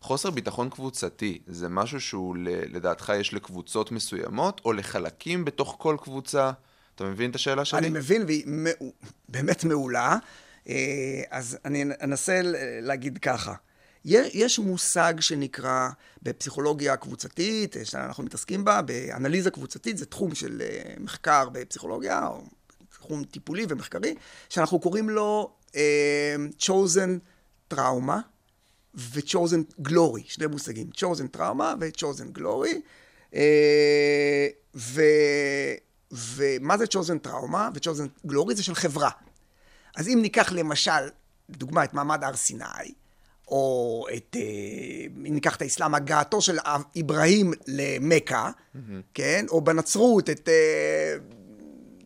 [0.00, 6.50] חוסר ביטחון קבוצתי, זה משהו שהוא לדעתך יש לקבוצות מסוימות, או לחלקים בתוך כל קבוצה?
[6.94, 7.78] אתה מבין את השאלה שלי?
[7.78, 8.44] אני מבין, והיא
[9.28, 10.16] באמת מעולה.
[10.68, 10.74] אה,
[11.30, 12.40] אז אני אנסה
[12.82, 13.54] להגיד ככה.
[14.04, 15.88] יש מושג שנקרא
[16.22, 22.42] בפסיכולוגיה קבוצתית, אה, שאנחנו מתעסקים בה, באנליזה קבוצתית, זה תחום של אה, מחקר בפסיכולוגיה, או
[22.90, 24.14] תחום טיפולי ומחקרי,
[24.48, 27.18] שאנחנו קוראים לו אה, chosen
[27.74, 28.16] trauma
[28.94, 32.74] ו-chosen glory, שני מושגים, chosen trauma ו-chosen glory.
[34.74, 35.02] ו...
[36.12, 38.54] ומה זה chosen trauma ו-chosen glory?
[38.54, 39.10] זה של חברה.
[39.96, 41.08] אז אם ניקח למשל,
[41.48, 42.64] לדוגמה, את מעמד הר סיני,
[43.50, 44.42] או את, אה,
[45.26, 48.50] אם ניקח את האסלאם, הגעתו של אב- אברהים למכה,
[49.14, 49.46] כן?
[49.48, 51.14] או בנצרות, את, אה,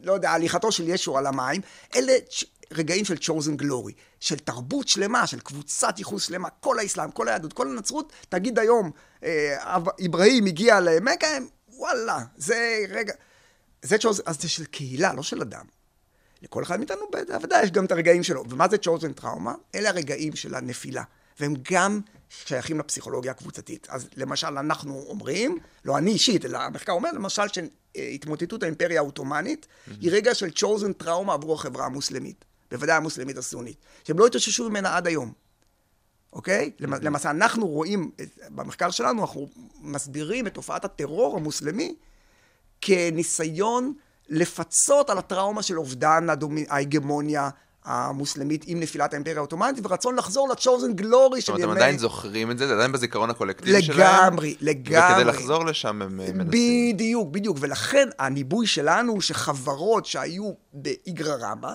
[0.03, 1.61] לא יודע, הליכתו של ישו על המים,
[1.97, 2.13] אלה
[2.73, 7.53] רגעים של chosen glory, של תרבות שלמה, של קבוצת ייחוס שלמה, כל האסלאם, כל היהדות,
[7.53, 8.91] כל הנצרות, תגיד היום,
[9.25, 11.27] אה, אב- אברהים הגיע למכה,
[11.69, 13.15] וואלה, זה רגע,
[13.83, 15.65] זה chosen, אז זה של קהילה, לא של אדם.
[16.43, 18.45] לכל אחד מאיתנו בוודאי יש גם את הרגעים שלו.
[18.51, 19.55] ומה זה chosen טראומה?
[19.75, 21.03] אלה הרגעים של הנפילה.
[21.41, 23.87] והם גם שייכים לפסיכולוגיה הקבוצתית.
[23.91, 29.67] אז למשל, אנחנו אומרים, לא אני אישית, אלא המחקר אומר, למשל, שהתמוטטות האימפריה העות'מאנית
[30.01, 32.45] היא רגע של chosen טראומה עבור החברה המוסלמית.
[32.71, 33.77] בוודאי המוסלמית הסונית.
[34.05, 35.33] שהם לא התאוששו ממנה עד היום.
[36.33, 36.71] אוקיי?
[36.79, 38.11] למ- למעשה, אנחנו רואים,
[38.49, 39.49] במחקר שלנו, אנחנו
[39.81, 41.95] מסבירים את תופעת הטרור המוסלמי
[42.81, 43.95] כניסיון
[44.29, 46.27] לפצות על הטראומה של אובדן
[46.69, 47.51] ההגמוניה
[47.85, 51.81] המוסלמית עם נפילת האימפריה העות'מאנית, ורצון לחזור לצ'וזן גלורי זאת של אומרת, הם ימי...
[51.81, 54.27] עדיין זוכרים את זה, זה עדיין בזיכרון הקולקטיבי שלהם.
[54.27, 55.13] לגמרי, לגמרי.
[55.13, 56.93] וכדי לחזור לשם הם אה, מנסים.
[56.95, 57.57] בדיוק, בדיוק.
[57.61, 61.73] ולכן הניבוי שלנו הוא שחברות שהיו באיגרא רמא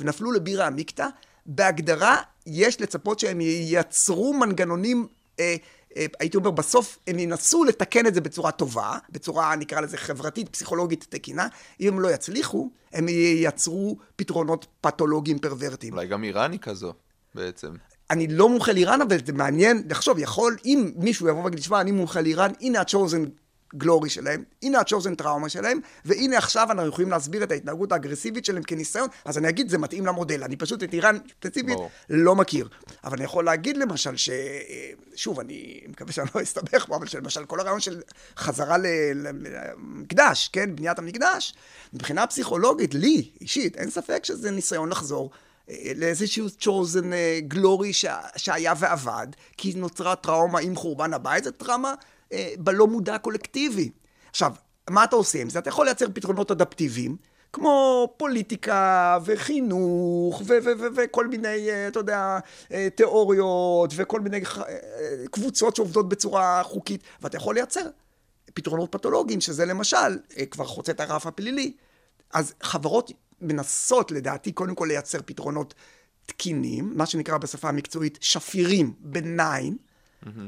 [0.00, 1.06] ונפלו לבירה עמיקתא,
[1.46, 2.16] בהגדרה
[2.46, 5.06] יש לצפות שהם ייצרו מנגנונים,
[5.40, 5.56] אה,
[5.96, 11.06] הייתי אומר, בסוף הם ינסו לתקן את זה בצורה טובה, בצורה, נקרא לזה, חברתית, פסיכולוגית
[11.08, 11.46] תקינה.
[11.80, 15.92] אם הם לא יצליחו, הם ייצרו פתרונות פתולוגיים פרוורטיים.
[15.92, 16.92] אולי גם איראן היא כזו,
[17.34, 17.72] בעצם.
[18.10, 21.92] אני לא מומחה לאיראן, אבל זה מעניין לחשוב, יכול, אם מישהו יבוא ויגיד, תשמע, אני
[21.92, 23.28] מומחה לאיראן, הנה ה-chosen
[23.74, 28.62] glory שלהם, הנה ה-chosen trauma שלהם, והנה עכשיו אנחנו יכולים להסביר את ההתנהגות האגרסיבית שלהם
[28.62, 30.44] כניסיון, אז אני אגיד, זה מתאים למודל.
[30.44, 31.78] אני פשוט את איראן ספציפית.
[32.10, 32.68] לא מכיר.
[33.04, 34.30] אבל אני יכול להגיד למשל ש...
[35.14, 38.00] שוב, אני מקווה שאני לא אסתבך פה, אבל שלמשל כל הרעיון של
[38.36, 38.76] חזרה
[39.14, 41.54] למקדש, כן, בניית המקדש,
[41.92, 45.30] מבחינה פסיכולוגית, לי, אישית, אין ספק שזה ניסיון לחזור
[45.70, 49.26] אה, לאיזשהו chosen אה, glory שה- שהיה ועבד,
[49.56, 51.94] כי נוצרה טראומה עם חורבן הבית, זו טראומה
[52.32, 53.90] אה, בלא מודע הקולקטיבי.
[54.30, 54.52] עכשיו,
[54.90, 55.58] מה אתה עושה עם זה?
[55.58, 57.16] אתה יכול לייצר פתרונות אדפטיביים,
[57.52, 60.42] כמו פוליטיקה וחינוך
[60.96, 62.38] וכל מיני, אה, אתה יודע,
[62.72, 64.40] אה, תיאוריות וכל מיני
[65.30, 67.86] קבוצות שעובדות בצורה חוקית, ואתה יכול לייצר
[68.54, 70.18] פתרונות פתולוגיים, שזה למשל
[70.50, 71.72] כבר חוצה את הרף הפלילי.
[72.32, 75.74] אז חברות מנסות, לדעתי, קודם כל לייצר פתרונות
[76.26, 79.87] תקינים, מה שנקרא בשפה המקצועית שפירים, benign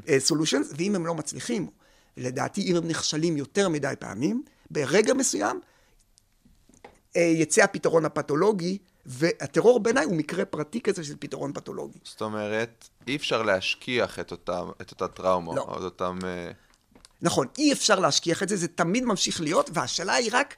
[0.08, 1.66] אה, solutions, ואם הם לא מצליחים,
[2.16, 5.60] לדעתי, אם הם נכשלים יותר מדי פעמים, ברגע מסוים
[7.16, 11.98] אה, יצא הפתרון הפתולוגי, והטרור בעיניי הוא מקרה פרטי כזה של פתרון פתולוגי.
[12.04, 15.62] זאת אומרת, אי אפשר להשכיח את אותה, את אותה טראומה, לא.
[15.62, 16.18] או את אותם...
[16.24, 16.50] אה,
[17.22, 20.54] נכון, אי אפשר להשכיח את זה, זה תמיד ממשיך להיות, והשאלה היא רק,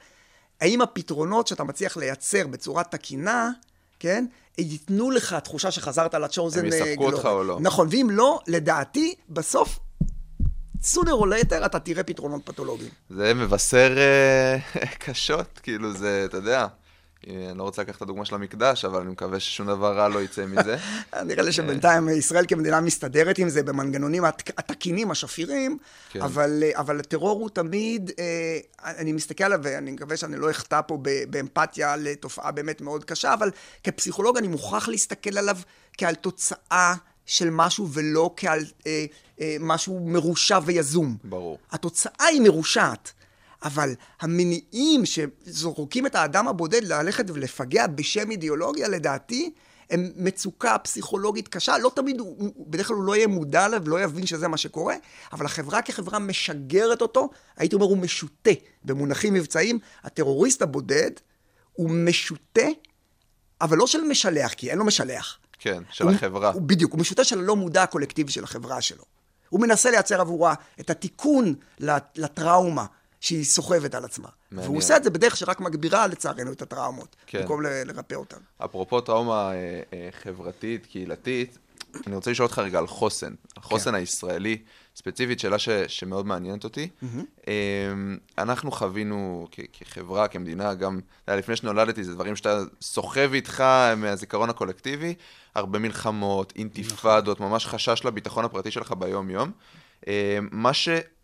[0.61, 3.51] האם הפתרונות שאתה מצליח לייצר בצורה תקינה,
[3.99, 4.25] כן,
[4.57, 7.57] ייתנו לך תחושה שחזרת לצ'וזן הם יספקו אותך או לא.
[7.61, 9.79] נכון, ואם לא, לדעתי, בסוף,
[10.83, 12.89] sooner or later אתה תראה פתרונות פתולוגיים.
[13.09, 14.57] זה מבשר אה,
[15.05, 16.67] קשות, כאילו זה, אתה יודע, אה,
[17.27, 20.19] אני לא רוצה לקחת את הדוגמה של המקדש, אבל אני מקווה ששום דבר רע לא
[20.21, 20.77] יצא מזה.
[21.25, 25.77] נראה לי שבינתיים ישראל כמדינה מסתדרת עם זה במנגנונים התק- התקינים, השפירים,
[26.09, 26.21] כן.
[26.21, 30.81] אבל, אה, אבל הטרור הוא תמיד, אה, אני מסתכל עליו ואני מקווה שאני לא אחטא
[30.87, 30.97] פה
[31.29, 33.51] באמפתיה לתופעה באמת מאוד קשה, אבל
[33.83, 35.57] כפסיכולוג אני מוכרח להסתכל עליו
[35.97, 36.93] כעל תוצאה
[37.25, 39.05] של משהו ולא כעל אה,
[39.41, 41.17] אה, משהו מרושע ויזום.
[41.23, 41.57] ברור.
[41.71, 43.13] התוצאה היא מרושעת,
[43.63, 49.53] אבל המניעים שזורקים את האדם הבודד ללכת ולפגע בשם אידיאולוגיה, לדעתי,
[49.89, 51.77] הם מצוקה פסיכולוגית קשה.
[51.77, 54.95] לא תמיד, הוא, בדרך כלל הוא לא יהיה מודע אליו, לא יבין שזה מה שקורה,
[55.33, 58.51] אבל החברה כחברה משגרת אותו, הייתי אומר, הוא משוטה.
[58.83, 61.11] במונחים מבצעיים, הטרוריסט הבודד
[61.73, 62.67] הוא משוטה,
[63.61, 65.37] אבל לא של משלח, כי אין לו משלח.
[65.59, 66.51] כן, של הוא- החברה.
[66.51, 69.03] הוא, בדיוק, הוא משוטה של הלא מודע הקולקטיבי של החברה שלו.
[69.49, 72.85] הוא מנסה לייצר עבורה את התיקון לט- לטראומה
[73.23, 74.29] שהיא סוחבת על עצמה.
[74.51, 74.67] מעניין.
[74.69, 77.39] והוא עושה את זה בדרך שרק מגבירה לצערנו את הטראומות, כן.
[77.41, 78.37] במקום ל- לרפא אותן.
[78.65, 79.55] אפרופו טראומה אה,
[79.93, 81.57] אה, חברתית, קהילתית,
[82.07, 83.33] אני רוצה לשאול אותך רגע על חוסן.
[83.57, 83.95] החוסן כן.
[83.95, 84.57] הישראלי,
[84.95, 86.89] ספציפית, שאלה ש, שמאוד מעניינת אותי.
[87.47, 87.53] אה,
[88.37, 93.63] אנחנו חווינו כ- כחברה, כמדינה, גם, לפני שנולדתי, זה דברים שאתה סוחב איתך
[93.97, 95.13] מהזיכרון הקולקטיבי,
[95.55, 99.51] הרבה מלחמות, אינתיפאדות, ממש חשש לביטחון הפרטי שלך ביום-יום.
[100.07, 100.71] אה, מה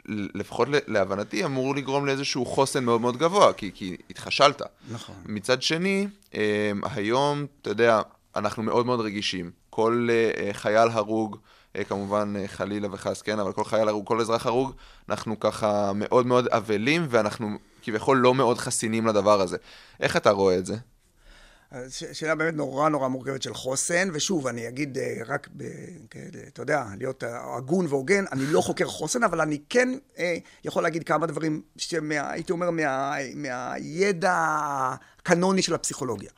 [0.10, 4.62] שלפחות להבנתי אמור לגרום לאיזשהו חוסן מאוד מאוד גבוה, כי, כי התחשלת.
[4.92, 5.16] נכון.
[5.26, 8.02] מצד שני, אה, היום, אתה יודע,
[8.36, 9.52] אנחנו מאוד מאוד רגישים.
[9.70, 11.38] כל אה, אה, חייל הרוג,
[11.76, 14.72] אה, כמובן חלילה וחס, כן, אבל כל חייל הרוג, כל אזרח הרוג,
[15.10, 19.58] אנחנו ככה מאוד מאוד אבלים, ואנחנו כביכול לא מאוד חסינים לדבר הזה.
[20.00, 20.76] איך אתה רואה את זה?
[21.90, 25.64] שאלה באמת נורא נורא מורכבת של חוסן, ושוב, אני אגיד אה, רק, ב,
[26.48, 30.84] אתה יודע, להיות אה, הגון והוגן, אני לא חוקר חוסן, אבל אני כן אה, יכול
[30.84, 36.30] להגיד כמה דברים שהייתי אומר מה, מהידע הקנוני של הפסיכולוגיה.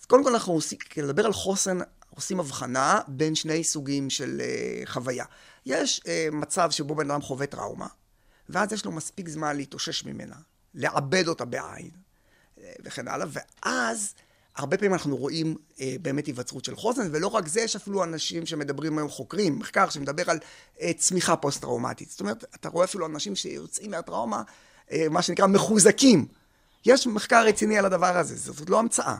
[0.00, 1.78] אז קודם כל אנחנו עושים, כדי לדבר על חוסן,
[2.18, 5.24] עושים הבחנה בין שני סוגים של אה, חוויה.
[5.66, 7.86] יש אה, מצב שבו בן אדם חווה טראומה,
[8.48, 10.36] ואז יש לו מספיק זמן להתאושש ממנה,
[10.74, 11.90] לעבד אותה בעין,
[12.58, 14.14] אה, וכן הלאה, ואז
[14.58, 18.46] הרבה פעמים אנחנו רואים אה, באמת היווצרות של חוסן, ולא רק זה, יש אפילו אנשים
[18.46, 20.38] שמדברים היום, חוקרים, מחקר שמדבר על
[20.80, 22.10] אה, צמיחה פוסט-טראומטית.
[22.10, 24.42] זאת אומרת, אתה רואה אפילו אנשים שיוצאים מהטראומה,
[24.92, 26.26] אה, מה שנקרא מחוזקים.
[26.86, 29.16] יש מחקר רציני על הדבר הזה, זאת לא המצאה.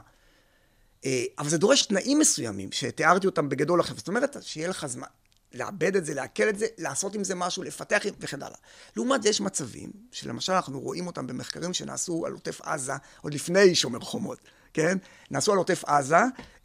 [1.05, 3.97] אה, אבל זה דורש תנאים מסוימים, שתיארתי אותם בגדול עכשיו.
[3.97, 5.07] זאת אומרת, שיהיה לך זמן
[5.53, 8.59] לעבד את זה, לעכל את זה, לעשות עם זה משהו, לפתח וכן הלאה.
[8.97, 13.75] לעומת זה יש מצבים, שלמשל אנחנו רואים אותם במחקרים שנעשו על עוטף עזה, עוד לפני
[13.75, 14.39] שומר חומות,
[14.79, 14.99] כן?
[15.31, 16.17] נעשו על עוטף עזה,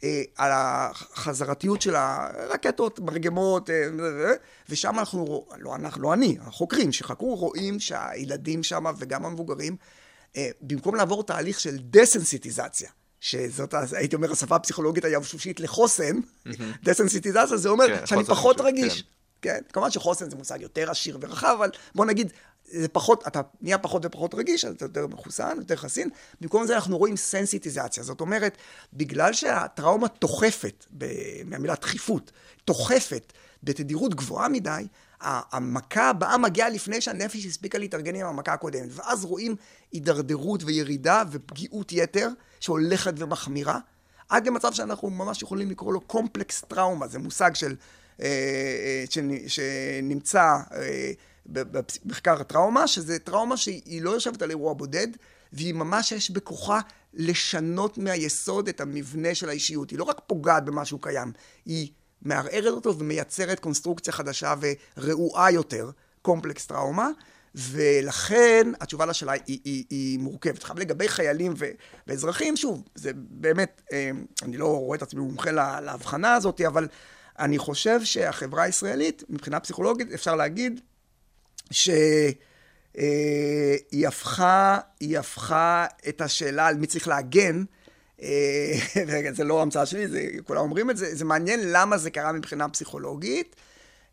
[0.04, 3.74] אה, על החזרתיות של הרקטות, מרגמות, אה,
[4.68, 9.76] ושם אנחנו, לא אנחנו, לא אני, החוקרים שחקרו, רואים שהילדים שם וגם המבוגרים,
[10.36, 16.20] אה, במקום לעבור תהליך של דסנסיטיזציה, שזאת, הייתי אומר, השפה הפסיכולוגית היבשושית לחוסן,
[16.84, 19.04] דסנסיטיזציה זה אומר כן, שאני פחות רגיש.
[19.42, 22.32] כן, כמובן שחוסן זה מושג יותר עשיר ורחב, אבל בוא נגיד,
[22.70, 26.08] זה פחות, אתה נהיה פחות ופחות רגיש, אתה יותר מחוסן, יותר חסין.
[26.40, 28.02] במקום זה אנחנו רואים סנסיטיזציה.
[28.02, 28.58] זאת אומרת,
[28.92, 32.32] בגלל שהטראומה תוחפת, ב- מהמילה דחיפות,
[32.64, 34.86] תוחפת בתדירות גבוהה מדי,
[35.20, 38.88] המכה הבאה מגיעה לפני שהנפש הספיקה להתארגן עם המכה הקודמת.
[38.90, 39.56] ואז רואים
[39.92, 42.28] הידרדרות וירידה ופגיעות יתר
[42.60, 43.78] שהולכת ומחמירה,
[44.28, 47.08] עד למצב שאנחנו ממש יכולים לקרוא לו קומפלקס טראומה.
[47.08, 47.76] זה מושג של...
[48.20, 51.12] אה, אה, שנ- שנמצא אה,
[51.46, 55.08] במחקר טראומה, שזה טראומה שהיא לא יושבת על אירוע בודד,
[55.52, 56.80] והיא ממש יש בכוחה
[57.14, 59.90] לשנות מהיסוד את המבנה של האישיות.
[59.90, 61.32] היא לא רק פוגעת במשהו קיים,
[61.64, 61.88] היא
[62.22, 64.54] מערערת אותו ומייצרת קונסטרוקציה חדשה
[64.96, 65.90] ורעועה יותר,
[66.22, 67.08] קומפלקס טראומה.
[67.56, 70.62] ולכן התשובה לשאלה היא, היא, היא מורכבת.
[70.62, 71.66] עכשיו לגבי חיילים ו,
[72.06, 74.10] ואזרחים, שוב, זה באמת, אה,
[74.42, 76.88] אני לא רואה את עצמי מומחה לה- להבחנה הזאת, אבל
[77.38, 80.80] אני חושב שהחברה הישראלית, מבחינה פסיכולוגית, אפשר להגיד
[81.70, 82.34] שהיא
[84.06, 87.64] הפכה, היא הפכה את השאלה על מי צריך להגן,
[88.22, 88.72] אה,
[89.30, 92.68] וזה לא המצאה שלי, זה, כולם אומרים את זה, זה מעניין למה זה קרה מבחינה
[92.68, 93.56] פסיכולוגית.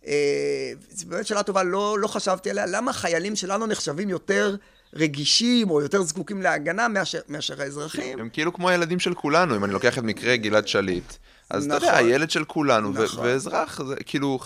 [0.08, 4.56] אה, זו באמת שאלה טובה, לא, לא חשבתי עליה, למה החיילים שלנו נחשבים יותר
[4.94, 8.20] רגישים או יותר זקוקים להגנה מאשר, מאשר האזרחים?
[8.20, 11.14] הם כאילו כמו הילדים של כולנו, אם אני לוקח את מקרה גלעד שליט.
[11.50, 12.06] אז אתה יודע, נכון.
[12.06, 13.26] הילד של כולנו, נכון.
[13.26, 14.40] ואזרח, זה כאילו,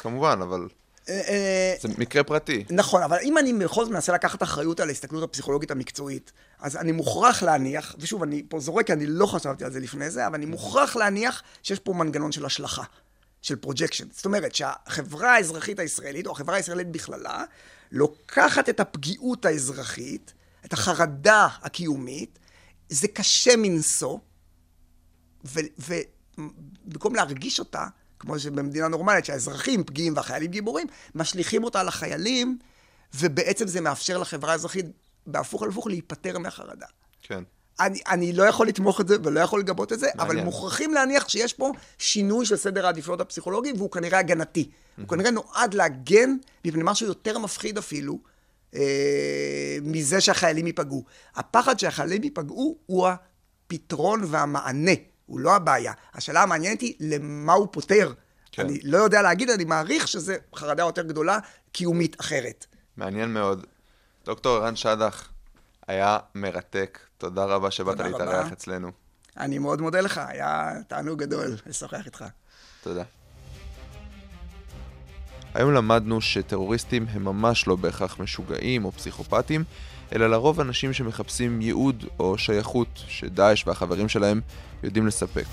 [0.00, 0.68] כמובן, אבל...
[1.08, 2.64] אה, אה, זה מקרה פרטי.
[2.70, 6.92] נכון, אבל אם אני בכל זאת מנסה לקחת אחריות על ההסתכלות הפסיכולוגית המקצועית, אז אני
[6.92, 10.34] מוכרח להניח, ושוב, אני פה זורק, כי אני לא חשבתי על זה לפני זה, אבל
[10.34, 12.82] אני מוכרח להניח שיש פה מנגנון של השלכה,
[13.42, 14.06] של projection.
[14.12, 17.44] זאת אומרת שהחברה האזרחית הישראלית, או החברה הישראלית בכללה,
[17.92, 20.32] לוקחת את הפגיעות האזרחית,
[20.64, 22.38] את החרדה הקיומית,
[22.88, 24.18] זה קשה מנשוא,
[25.44, 27.86] ובמקום להרגיש אותה,
[28.20, 32.58] כמו שבמדינה נורמלית, שהאזרחים פגיעים והחיילים גיבורים, משליכים אותה על החיילים,
[33.14, 34.86] ובעצם זה מאפשר לחברה האזרחית,
[35.26, 36.86] בהפוך על הפוך, להיפטר מהחרדה.
[37.22, 37.42] כן.
[37.80, 40.36] אני, אני לא יכול לתמוך את זה ולא יכול לגבות את זה, מעניין.
[40.38, 44.70] אבל מוכרחים להניח שיש פה שינוי של סדר העדיפויות הפסיכולוגי, והוא כנראה הגנתי.
[44.96, 48.18] הוא כנראה נועד להגן מפני משהו יותר מפחיד אפילו,
[48.74, 51.04] אה, מזה שהחיילים ייפגעו.
[51.34, 54.92] הפחד שהחיילים ייפגעו הוא הפתרון והמענה,
[55.28, 55.92] הוא לא הבעיה.
[56.14, 58.12] השאלה המעניינת היא למה הוא פותר.
[58.52, 58.62] כן.
[58.62, 61.38] אני לא יודע להגיד, אני מעריך שזה חרדה יותר גדולה,
[61.72, 62.66] קיומית אחרת.
[62.96, 63.66] מעניין מאוד.
[64.24, 65.28] דוקטור ערן שדח,
[65.88, 66.98] היה מרתק.
[67.18, 68.00] תודה רבה שבאת.
[68.00, 68.90] להתארח אצלנו.
[69.36, 72.24] אני מאוד מודה לך, היה תענוג גדול לשוחח איתך.
[72.82, 73.02] תודה.
[75.54, 79.64] היום למדנו שטרוריסטים הם ממש לא בהכרח משוגעים או פסיכופטים,
[80.12, 84.40] אלא לרוב אנשים שמחפשים ייעוד או שייכות שדאעש והחברים שלהם
[84.82, 85.46] יודעים לספק.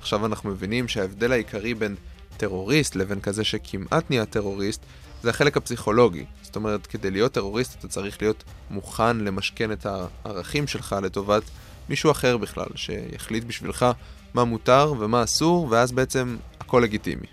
[0.00, 1.94] עכשיו אנחנו מבינים שההבדל העיקרי בין
[2.36, 4.80] טרוריסט לבין כזה שכמעט נהיה טרוריסט
[5.22, 6.24] זה החלק הפסיכולוגי.
[6.42, 11.42] זאת אומרת, כדי להיות טרוריסט אתה צריך להיות מוכן למשכן את הערכים שלך לטובת
[11.88, 13.86] מישהו אחר בכלל, שיחליט בשבילך
[14.34, 17.26] מה מותר ומה אסור, ואז בעצם הכל לגיטימי.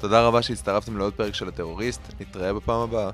[0.00, 3.10] תודה רבה שהצטרפתם לעוד פרק של הטרוריסט, נתראה בפעם הבאה.